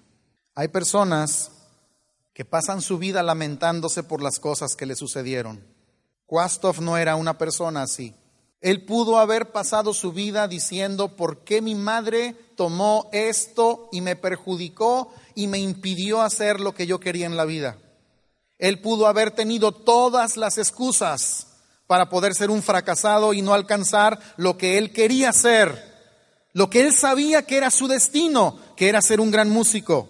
Hay 0.54 0.68
personas 0.68 1.50
que 2.32 2.44
pasan 2.44 2.80
su 2.80 2.96
vida 2.96 3.24
lamentándose 3.24 4.04
por 4.04 4.22
las 4.22 4.38
cosas 4.38 4.76
que 4.76 4.86
le 4.86 4.94
sucedieron. 4.94 5.73
Kwastov 6.26 6.80
no 6.80 6.96
era 6.96 7.16
una 7.16 7.36
persona 7.38 7.82
así. 7.82 8.14
Él 8.60 8.86
pudo 8.86 9.18
haber 9.18 9.52
pasado 9.52 9.92
su 9.92 10.12
vida 10.12 10.48
diciendo, 10.48 11.16
¿por 11.16 11.44
qué 11.44 11.60
mi 11.60 11.74
madre 11.74 12.34
tomó 12.56 13.10
esto 13.12 13.90
y 13.92 14.00
me 14.00 14.16
perjudicó 14.16 15.12
y 15.34 15.48
me 15.48 15.58
impidió 15.58 16.22
hacer 16.22 16.60
lo 16.60 16.74
que 16.74 16.86
yo 16.86 16.98
quería 16.98 17.26
en 17.26 17.36
la 17.36 17.44
vida? 17.44 17.76
Él 18.58 18.80
pudo 18.80 19.06
haber 19.06 19.32
tenido 19.32 19.72
todas 19.72 20.38
las 20.38 20.56
excusas 20.56 21.48
para 21.86 22.08
poder 22.08 22.34
ser 22.34 22.50
un 22.50 22.62
fracasado 22.62 23.34
y 23.34 23.42
no 23.42 23.52
alcanzar 23.52 24.18
lo 24.38 24.56
que 24.56 24.78
él 24.78 24.92
quería 24.92 25.32
ser, 25.34 25.92
lo 26.54 26.70
que 26.70 26.80
él 26.80 26.94
sabía 26.94 27.42
que 27.42 27.58
era 27.58 27.70
su 27.70 27.88
destino, 27.88 28.58
que 28.76 28.88
era 28.88 29.02
ser 29.02 29.20
un 29.20 29.30
gran 29.30 29.50
músico. 29.50 30.08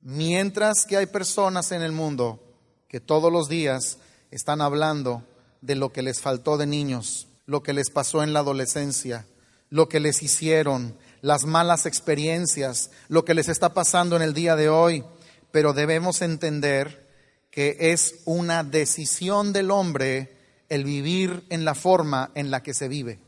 Mientras 0.00 0.86
que 0.86 0.96
hay 0.96 1.06
personas 1.06 1.70
en 1.70 1.82
el 1.82 1.92
mundo 1.92 2.40
que 2.88 2.98
todos 2.98 3.30
los 3.30 3.48
días 3.48 3.98
están 4.30 4.60
hablando 4.60 5.22
de 5.60 5.74
lo 5.74 5.92
que 5.92 6.02
les 6.02 6.20
faltó 6.20 6.56
de 6.56 6.66
niños, 6.66 7.26
lo 7.46 7.62
que 7.62 7.72
les 7.72 7.90
pasó 7.90 8.22
en 8.22 8.32
la 8.32 8.40
adolescencia, 8.40 9.26
lo 9.68 9.88
que 9.88 10.00
les 10.00 10.22
hicieron, 10.22 10.96
las 11.22 11.44
malas 11.44 11.86
experiencias, 11.86 12.90
lo 13.08 13.24
que 13.24 13.34
les 13.34 13.48
está 13.48 13.74
pasando 13.74 14.16
en 14.16 14.22
el 14.22 14.34
día 14.34 14.56
de 14.56 14.68
hoy. 14.68 15.04
Pero 15.50 15.72
debemos 15.72 16.22
entender 16.22 17.08
que 17.50 17.76
es 17.80 18.16
una 18.24 18.62
decisión 18.62 19.52
del 19.52 19.70
hombre 19.70 20.36
el 20.68 20.84
vivir 20.84 21.44
en 21.50 21.64
la 21.64 21.74
forma 21.74 22.30
en 22.34 22.50
la 22.50 22.62
que 22.62 22.74
se 22.74 22.88
vive. 22.88 23.18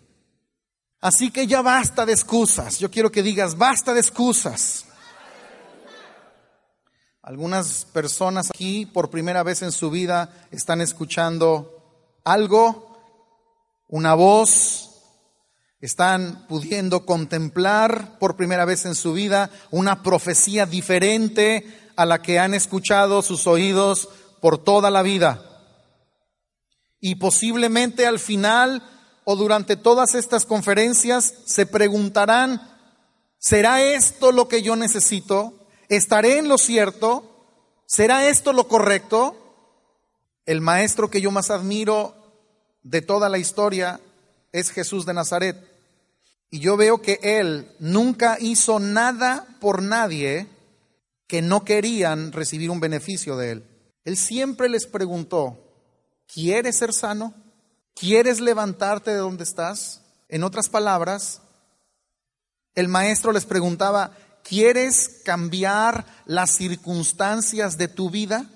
Así 1.00 1.32
que 1.32 1.48
ya 1.48 1.62
basta 1.62 2.06
de 2.06 2.12
excusas. 2.12 2.78
Yo 2.78 2.90
quiero 2.90 3.10
que 3.10 3.24
digas, 3.24 3.58
basta 3.58 3.92
de 3.92 4.00
excusas. 4.00 4.84
Algunas 7.24 7.84
personas 7.84 8.50
aquí 8.50 8.84
por 8.84 9.08
primera 9.08 9.44
vez 9.44 9.62
en 9.62 9.70
su 9.70 9.90
vida 9.90 10.48
están 10.50 10.80
escuchando 10.80 12.18
algo, 12.24 12.98
una 13.86 14.14
voz, 14.14 14.90
están 15.80 16.46
pudiendo 16.48 17.06
contemplar 17.06 18.18
por 18.18 18.36
primera 18.36 18.64
vez 18.64 18.86
en 18.86 18.96
su 18.96 19.12
vida 19.12 19.50
una 19.70 20.02
profecía 20.02 20.66
diferente 20.66 21.92
a 21.94 22.06
la 22.06 22.22
que 22.22 22.40
han 22.40 22.54
escuchado 22.54 23.22
sus 23.22 23.46
oídos 23.46 24.08
por 24.40 24.58
toda 24.58 24.90
la 24.90 25.02
vida. 25.02 25.44
Y 26.98 27.14
posiblemente 27.14 28.04
al 28.04 28.18
final 28.18 28.82
o 29.22 29.36
durante 29.36 29.76
todas 29.76 30.16
estas 30.16 30.44
conferencias 30.44 31.34
se 31.44 31.66
preguntarán, 31.66 32.60
¿será 33.38 33.80
esto 33.80 34.32
lo 34.32 34.48
que 34.48 34.62
yo 34.62 34.74
necesito? 34.74 35.61
¿Estaré 35.92 36.38
en 36.38 36.48
lo 36.48 36.56
cierto? 36.56 37.22
¿Será 37.84 38.26
esto 38.26 38.54
lo 38.54 38.66
correcto? 38.66 39.36
El 40.46 40.62
maestro 40.62 41.10
que 41.10 41.20
yo 41.20 41.30
más 41.30 41.50
admiro 41.50 42.14
de 42.82 43.02
toda 43.02 43.28
la 43.28 43.36
historia 43.36 44.00
es 44.52 44.70
Jesús 44.70 45.04
de 45.04 45.12
Nazaret. 45.12 45.54
Y 46.48 46.60
yo 46.60 46.78
veo 46.78 47.02
que 47.02 47.18
él 47.22 47.70
nunca 47.78 48.38
hizo 48.40 48.80
nada 48.80 49.46
por 49.60 49.82
nadie 49.82 50.46
que 51.26 51.42
no 51.42 51.62
querían 51.62 52.32
recibir 52.32 52.70
un 52.70 52.80
beneficio 52.80 53.36
de 53.36 53.50
él. 53.50 53.64
Él 54.06 54.16
siempre 54.16 54.70
les 54.70 54.86
preguntó, 54.86 55.58
¿quieres 56.26 56.78
ser 56.78 56.94
sano? 56.94 57.34
¿Quieres 57.94 58.40
levantarte 58.40 59.10
de 59.10 59.18
donde 59.18 59.44
estás? 59.44 60.00
En 60.30 60.42
otras 60.42 60.70
palabras, 60.70 61.42
el 62.74 62.88
maestro 62.88 63.30
les 63.32 63.44
preguntaba, 63.44 64.16
¿Quieres 64.42 65.20
cambiar 65.24 66.04
las 66.26 66.50
circunstancias 66.50 67.78
de 67.78 67.88
tu 67.88 68.10
vida? 68.10 68.50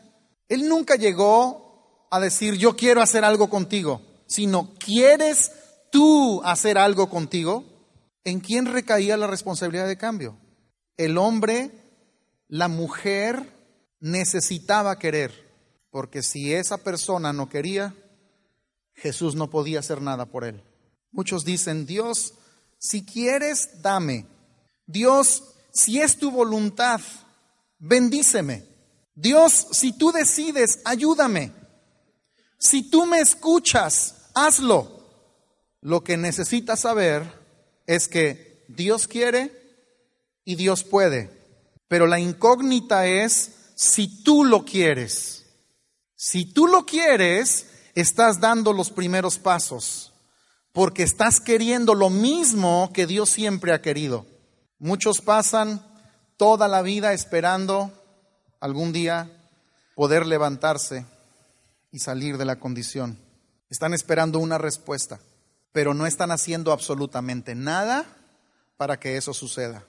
Él 0.49 0.69
nunca 0.69 0.97
llegó 0.97 2.09
a 2.11 2.21
decir, 2.21 2.55
yo 2.55 2.77
quiero 2.77 3.03
hacer 3.03 3.25
algo 3.25 3.49
contigo, 3.49 4.01
sino, 4.27 4.75
¿quieres 4.79 5.53
tú 5.91 6.43
hacer 6.45 6.79
algo 6.79 7.09
contigo? 7.09 7.65
¿En 8.25 8.41
quién 8.41 8.67
recaía 8.67 9.17
la 9.17 9.27
responsabilidad 9.27 9.87
de 9.87 9.99
cambio? 9.99 10.37
El 10.97 11.19
hombre, 11.19 11.71
la 12.49 12.69
mujer 12.69 13.53
necesitaba 14.01 14.99
querer, 14.99 15.33
porque 15.91 16.23
si 16.23 16.53
esa 16.53 16.79
persona 16.79 17.33
no 17.33 17.49
quería, 17.49 17.95
Jesús 18.95 19.35
no 19.35 19.51
podía 19.51 19.81
hacer 19.81 20.01
nada 20.01 20.27
por 20.27 20.45
él. 20.45 20.63
Muchos 21.13 21.45
dicen, 21.45 21.87
Dios, 21.87 22.35
si 22.79 23.05
quieres, 23.05 23.83
dame. 23.83 24.27
Dios, 24.87 25.43
si 25.77 26.01
es 26.01 26.17
tu 26.17 26.31
voluntad, 26.31 27.03
bendíceme. 27.79 28.65
Dios, 29.15 29.67
si 29.73 29.93
tú 29.93 30.11
decides, 30.11 30.81
ayúdame. 30.87 31.53
Si 32.59 32.89
tú 32.89 33.05
me 33.05 33.21
escuchas, 33.21 34.31
hazlo. 34.35 35.07
Lo 35.83 36.03
que 36.03 36.17
necesitas 36.17 36.81
saber 36.81 37.31
es 37.87 38.09
que 38.09 38.65
Dios 38.69 39.07
quiere 39.07 39.53
y 40.47 40.55
Dios 40.55 40.83
puede. 40.83 41.31
Pero 41.89 42.07
la 42.07 42.21
incógnita 42.21 43.07
es 43.07 43.53
si 43.75 44.23
tú 44.25 44.45
lo 44.45 44.65
quieres. 44.65 45.45
Si 46.15 46.47
tú 46.47 46.69
lo 46.69 46.87
quieres, 46.87 47.67
estás 47.95 48.41
dando 48.41 48.73
los 48.73 48.89
primeros 48.89 49.39
pasos, 49.39 50.15
porque 50.73 51.03
estás 51.03 51.39
queriendo 51.39 51.95
lo 51.95 52.09
mismo 52.09 52.91
que 52.95 53.07
Dios 53.07 53.29
siempre 53.29 53.75
ha 53.75 53.83
querido. 53.83 54.36
Muchos 54.79 55.23
pasan 55.23 55.81
toda 56.37 56.69
la 56.69 56.83
vida 56.83 57.15
esperando 57.15 57.91
algún 58.61 58.93
día 58.93 59.31
poder 59.95 60.27
levantarse 60.27 61.07
y 61.91 61.99
salir 61.99 62.37
de 62.37 62.45
la 62.45 62.61
condición. 62.61 63.19
Están 63.71 63.95
esperando 63.95 64.39
una 64.39 64.59
respuesta, 64.59 65.19
pero 65.73 65.95
no 65.95 66.07
están 66.07 66.31
haciendo 66.31 66.73
absolutamente 66.73 67.55
nada 67.55 68.05
para 68.77 69.01
que 69.01 69.17
eso 69.17 69.33
suceda, 69.33 69.85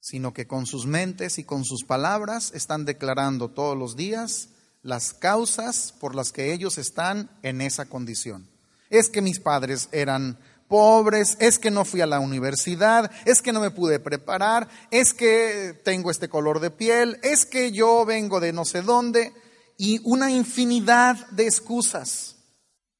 sino 0.00 0.34
que 0.34 0.48
con 0.48 0.66
sus 0.66 0.86
mentes 0.86 1.38
y 1.38 1.44
con 1.44 1.64
sus 1.64 1.84
palabras 1.84 2.50
están 2.52 2.84
declarando 2.84 3.48
todos 3.48 3.78
los 3.78 3.94
días 3.94 4.48
las 4.82 5.12
causas 5.12 5.94
por 6.00 6.16
las 6.16 6.32
que 6.32 6.52
ellos 6.52 6.78
están 6.78 7.30
en 7.42 7.60
esa 7.60 7.86
condición. 7.86 8.48
Es 8.90 9.08
que 9.08 9.22
mis 9.22 9.38
padres 9.38 9.88
eran 9.92 10.38
pobres, 10.68 11.36
es 11.40 11.58
que 11.58 11.70
no 11.70 11.84
fui 11.84 12.00
a 12.00 12.06
la 12.06 12.20
universidad, 12.20 13.10
es 13.24 13.42
que 13.42 13.52
no 13.52 13.60
me 13.60 13.70
pude 13.70 14.00
preparar, 14.00 14.68
es 14.90 15.14
que 15.14 15.78
tengo 15.84 16.10
este 16.10 16.28
color 16.28 16.60
de 16.60 16.70
piel, 16.70 17.18
es 17.22 17.46
que 17.46 17.72
yo 17.72 18.04
vengo 18.04 18.40
de 18.40 18.52
no 18.52 18.64
sé 18.64 18.82
dónde 18.82 19.32
y 19.78 20.00
una 20.04 20.30
infinidad 20.30 21.28
de 21.30 21.44
excusas. 21.44 22.36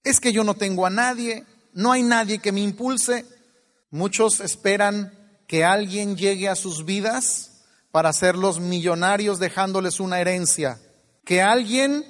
Es 0.04 0.20
que 0.20 0.32
yo 0.32 0.44
no 0.44 0.54
tengo 0.54 0.86
a 0.86 0.90
nadie, 0.90 1.44
no 1.72 1.92
hay 1.92 2.02
nadie 2.02 2.38
que 2.38 2.52
me 2.52 2.60
impulse. 2.60 3.26
Muchos 3.90 4.40
esperan 4.40 5.12
que 5.46 5.64
alguien 5.64 6.16
llegue 6.16 6.48
a 6.48 6.56
sus 6.56 6.84
vidas 6.84 7.64
para 7.90 8.10
hacerlos 8.10 8.60
millonarios 8.60 9.38
dejándoles 9.38 10.00
una 10.00 10.20
herencia. 10.20 10.80
Que 11.24 11.42
alguien 11.42 12.04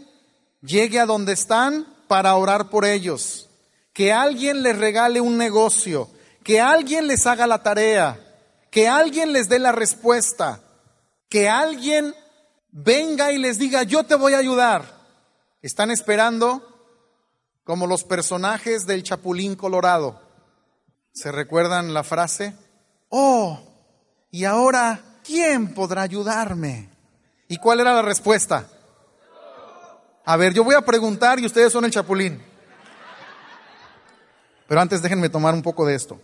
llegue 0.61 1.00
a 1.00 1.07
donde 1.07 1.32
están 1.32 1.86
para 2.09 2.34
orar 2.36 2.70
por 2.70 2.84
ellos. 2.84 3.45
Que 3.97 4.12
alguien 4.12 4.62
les 4.62 4.76
regale 4.76 5.22
un 5.22 5.38
negocio. 5.38 6.11
Que 6.44 6.61
alguien 6.61 7.07
les 7.07 7.26
haga 7.26 7.47
la 7.47 7.62
tarea. 7.62 8.20
Que 8.70 8.88
alguien 8.88 9.32
les 9.32 9.49
dé 9.49 9.59
la 9.59 9.72
respuesta. 9.72 10.61
Que 11.30 11.49
alguien 11.49 12.14
venga 12.70 13.32
y 13.32 13.38
les 13.38 13.59
diga, 13.59 13.84
yo 13.84 14.05
te 14.05 14.14
voy 14.14 14.34
a 14.34 14.38
ayudar. 14.38 14.84
Están 15.62 15.90
esperando 15.90 16.61
como 17.64 17.86
los 17.86 18.05
personajes 18.05 18.86
del 18.86 19.03
Chapulín 19.03 19.57
Colorado. 19.57 20.20
¿Se 21.14 21.32
recuerdan 21.32 21.94
la 21.94 22.05
frase? 22.05 22.55
Oh, 23.09 23.59
y 24.30 24.44
ahora, 24.44 25.01
¿quién 25.24 25.72
podrá 25.72 26.03
ayudarme? 26.03 26.90
¿Y 27.49 27.57
cuál 27.57 27.80
era 27.80 27.94
la 27.94 28.03
respuesta? 28.03 28.68
A 30.26 30.36
ver, 30.36 30.53
yo 30.53 30.64
voy 30.64 30.74
a 30.74 30.82
preguntar 30.82 31.40
y 31.40 31.47
ustedes 31.47 31.72
son 31.72 31.86
el 31.86 31.90
Chapulín. 31.92 32.55
Pero 34.68 34.80
antes 34.80 35.02
déjenme 35.02 35.28
tomar 35.28 35.54
un 35.54 35.62
poco 35.62 35.86
de 35.86 35.94
esto. 35.94 36.20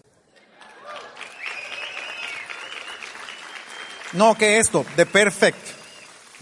No, 4.12 4.36
¿qué 4.36 4.59
esto? 4.59 4.84
De 4.97 5.07
perfect 5.07 5.82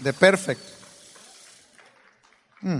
de 0.01 0.13
perfect. 0.13 0.61
Mm. 2.61 2.79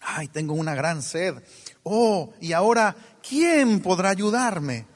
Ay, 0.00 0.28
tengo 0.28 0.54
una 0.54 0.74
gran 0.74 1.02
sed. 1.02 1.34
Oh, 1.82 2.32
y 2.40 2.52
ahora, 2.52 2.94
¿quién 3.26 3.80
podrá 3.80 4.10
ayudarme? 4.10 4.86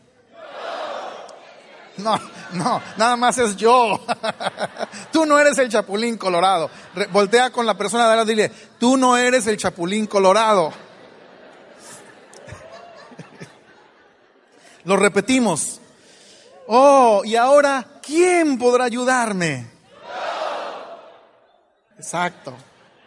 No, 1.99 2.21
no, 2.53 2.83
nada 2.99 3.17
más 3.17 3.39
es 3.39 3.57
yo. 3.57 4.05
tú 5.13 5.25
no 5.25 5.39
eres 5.39 5.57
el 5.59 5.71
chapulín 5.71 6.19
colorado. 6.19 6.71
voltea 7.11 7.51
con 7.51 7.65
la 7.65 7.77
persona 7.77 8.07
de 8.07 8.21
al 8.21 8.27
dile, 8.27 8.51
tú 8.79 8.97
no 8.97 9.17
eres 9.17 9.47
el 9.47 9.57
chapulín 9.57 10.07
colorado. 10.07 10.73
Lo 14.87 14.97
repetimos. 14.97 15.81
Oh, 16.69 17.23
y 17.25 17.35
ahora, 17.35 18.01
¿quién 18.01 18.57
podrá 18.57 18.85
ayudarme? 18.85 19.67
Exacto. 21.99 22.55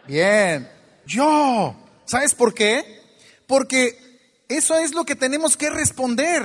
Bien. 0.06 0.70
Yo. 1.06 1.74
¿Sabes 2.04 2.34
por 2.34 2.52
qué? 2.52 3.02
Porque 3.46 4.44
eso 4.46 4.76
es 4.76 4.92
lo 4.94 5.06
que 5.06 5.16
tenemos 5.16 5.56
que 5.56 5.70
responder. 5.70 6.44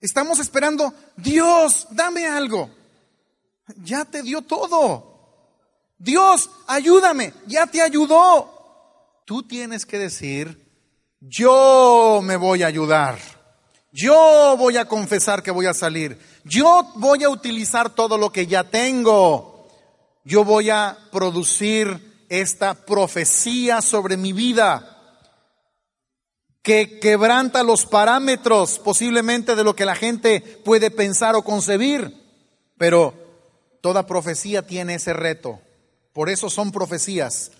Estamos 0.00 0.38
esperando, 0.38 0.94
Dios, 1.16 1.86
dame 1.90 2.26
algo. 2.26 2.70
Ya 3.82 4.06
te 4.06 4.22
dio 4.22 4.40
todo. 4.40 5.52
Dios, 5.98 6.48
ayúdame, 6.66 7.34
ya 7.46 7.66
te 7.66 7.82
ayudó. 7.82 9.20
Tú 9.26 9.42
tienes 9.42 9.84
que 9.84 9.98
decir, 9.98 10.66
yo 11.20 12.20
me 12.22 12.36
voy 12.36 12.62
a 12.62 12.68
ayudar. 12.68 13.35
Yo 13.96 14.56
voy 14.58 14.76
a 14.76 14.84
confesar 14.84 15.42
que 15.42 15.50
voy 15.50 15.66
a 15.66 15.74
salir. 15.74 16.18
Yo 16.44 16.92
voy 16.96 17.24
a 17.24 17.30
utilizar 17.30 17.90
todo 17.90 18.18
lo 18.18 18.30
que 18.30 18.46
ya 18.46 18.62
tengo 18.62 19.56
yo 20.26 20.44
voy 20.44 20.70
a 20.70 20.98
producir 21.12 22.26
esta 22.28 22.74
profecía 22.74 23.80
sobre 23.80 24.16
mi 24.16 24.32
vida 24.32 24.92
que 26.62 26.98
quebranta 26.98 27.62
los 27.62 27.86
parámetros 27.86 28.80
posiblemente 28.80 29.54
de 29.54 29.62
lo 29.62 29.76
que 29.76 29.84
la 29.84 29.94
gente 29.94 30.40
puede 30.40 30.90
pensar 30.90 31.36
o 31.36 31.42
concebir. 31.42 32.12
Pero 32.76 33.14
toda 33.80 34.08
profecía 34.08 34.66
tiene 34.66 34.94
ese 34.94 35.12
reto. 35.12 35.60
Por 36.12 36.28
eso 36.28 36.50
son 36.50 36.72
profecías, 36.72 37.52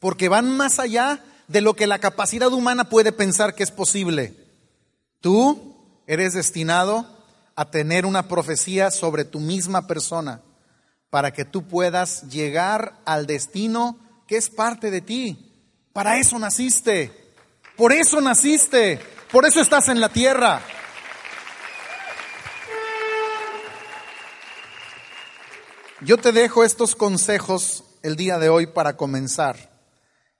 porque 0.00 0.30
van 0.30 0.48
más 0.56 0.78
allá 0.78 1.22
de 1.46 1.60
lo 1.60 1.74
que 1.76 1.86
la 1.86 1.98
capacidad 1.98 2.50
humana 2.50 2.88
puede 2.88 3.12
pensar 3.12 3.54
que 3.54 3.64
es 3.64 3.70
posible. 3.70 4.34
Tú 5.20 5.73
eres 6.06 6.32
destinado 6.34 7.06
a 7.56 7.70
tener 7.70 8.06
una 8.06 8.28
profecía 8.28 8.90
sobre 8.90 9.24
tu 9.24 9.40
misma 9.40 9.86
persona 9.86 10.40
para 11.10 11.32
que 11.32 11.44
tú 11.44 11.68
puedas 11.68 12.22
llegar 12.28 13.00
al 13.04 13.26
destino 13.26 13.98
que 14.26 14.36
es 14.36 14.50
parte 14.50 14.90
de 14.90 15.00
ti. 15.00 15.52
Para 15.92 16.18
eso 16.18 16.38
naciste. 16.38 17.12
Por 17.76 17.92
eso 17.92 18.20
naciste. 18.20 18.98
Por 19.30 19.46
eso 19.46 19.60
estás 19.60 19.88
en 19.88 20.00
la 20.00 20.08
tierra. 20.08 20.60
Yo 26.00 26.18
te 26.18 26.32
dejo 26.32 26.64
estos 26.64 26.96
consejos 26.96 27.84
el 28.02 28.16
día 28.16 28.38
de 28.38 28.48
hoy 28.48 28.66
para 28.66 28.96
comenzar. 28.96 29.70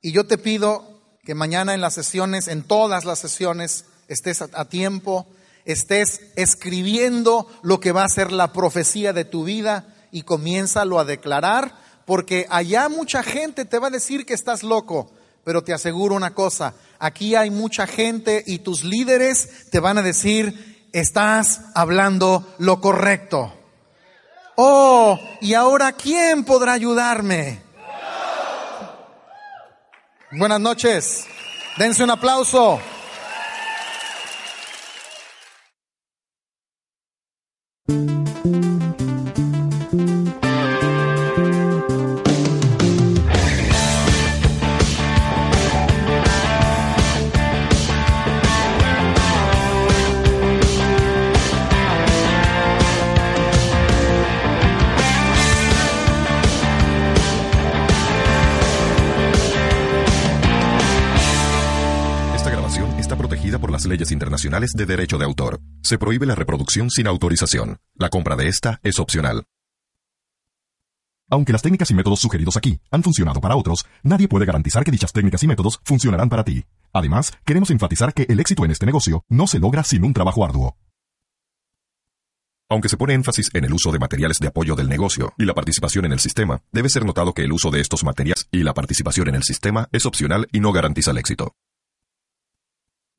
Y 0.03 0.13
yo 0.13 0.27
te 0.27 0.37
pido 0.37 1.01
que 1.23 1.35
mañana 1.35 1.73
en 1.73 1.81
las 1.81 1.95
sesiones, 1.95 2.49
en 2.49 2.65
todas 2.65 3.05
las 3.05 3.21
sesiones, 3.21 3.87
estés 4.09 4.43
a 4.43 4.69
tiempo, 4.69 5.27
estés 5.65 6.21
escribiendo 6.37 7.49
lo 7.63 7.81
que 7.81 7.93
va 7.93 8.05
a 8.05 8.09
ser 8.09 8.33
la 8.33 8.53
profecía 8.53 9.13
de 9.13 9.25
tu 9.25 9.45
vida 9.45 9.87
y 10.11 10.23
comiénzalo 10.23 10.99
a 10.99 11.05
declarar, 11.05 11.75
porque 12.05 12.47
allá 12.51 12.89
mucha 12.89 13.23
gente 13.23 13.65
te 13.65 13.79
va 13.79 13.89
a 13.89 13.91
decir 13.91 14.27
que 14.27 14.35
estás 14.35 14.63
loco, 14.63 15.11
pero 15.43 15.65
te 15.65 15.73
aseguro 15.73 16.15
una 16.15 16.35
cosa, 16.35 16.75
aquí 16.99 17.35
hay 17.35 17.51
mucha 17.51 17.87
gente 17.87 18.43
y 18.47 18.59
tus 18.59 18.85
líderes 18.85 19.71
te 19.71 19.81
van 19.81 19.99
a 19.99 20.03
decir, 20.03 20.89
estás 20.93 21.61
hablando 21.75 22.47
lo 22.59 22.81
correcto. 22.81 23.53
Oh, 24.57 25.19
y 25.41 25.55
ahora 25.55 25.93
¿quién 25.93 26.45
podrá 26.45 26.73
ayudarme? 26.75 27.61
Buenas 30.31 30.61
noches. 30.61 31.27
Dense 31.77 32.05
un 32.05 32.11
aplauso. 32.11 32.81
De 64.61 64.87
derecho 64.87 65.19
de 65.19 65.25
autor. 65.25 65.61
Se 65.83 65.99
prohíbe 65.99 66.27
la 66.27 66.37
reproducción 66.37 66.89
sin 66.89 67.09
autorización. 67.09 67.79
La 67.97 68.09
compra 68.09 68.37
de 68.37 68.47
esta 68.47 68.79
es 68.85 69.01
opcional. 69.01 69.45
Aunque 71.29 71.53
las 71.53 71.63
técnicas 71.63 71.91
y 71.91 71.95
métodos 71.95 72.21
sugeridos 72.21 72.57
aquí 72.57 72.79
han 72.91 73.03
funcionado 73.03 73.41
para 73.41 73.57
otros, 73.57 73.85
nadie 74.05 74.29
puede 74.29 74.47
garantizar 74.47 74.85
que 74.85 74.93
dichas 74.93 75.13
técnicas 75.13 75.43
y 75.43 75.49
métodos 75.49 75.81
funcionarán 75.85 76.29
para 76.29 76.45
ti. 76.45 76.65
Además, 76.93 77.33
queremos 77.45 77.71
enfatizar 77.71 78.15
que 78.15 78.27
el 78.29 78.39
éxito 78.39 78.65
en 78.65 78.71
este 78.71 78.87
negocio 78.87 79.25
no 79.29 79.49
se 79.49 79.59
logra 79.59 79.83
sin 79.83 80.05
un 80.05 80.13
trabajo 80.13 80.45
arduo. 80.45 80.77
Aunque 82.71 82.89
se 82.89 82.97
pone 82.97 83.15
énfasis 83.15 83.51
en 83.55 83.65
el 83.65 83.75
uso 83.75 83.91
de 83.91 83.99
materiales 83.99 84.39
de 84.39 84.49
apoyo 84.49 84.77
del 84.77 84.89
negocio 84.89 85.33
y 85.37 85.45
la 85.45 85.55
participación 85.55 86.05
en 86.05 86.13
el 86.13 86.21
sistema, 86.21 86.63
debe 86.71 86.89
ser 86.89 87.05
notado 87.05 87.35
que 87.35 87.43
el 87.43 87.53
uso 87.53 87.71
de 87.71 87.81
estos 87.81 88.05
materiales 88.05 88.47
y 88.53 88.63
la 88.63 88.73
participación 88.73 89.29
en 89.29 89.35
el 89.35 89.43
sistema 89.43 89.89
es 89.91 90.07
opcional 90.07 90.47
y 90.53 90.61
no 90.61 90.73
garantiza 90.73 91.11
el 91.11 91.19
éxito 91.19 91.57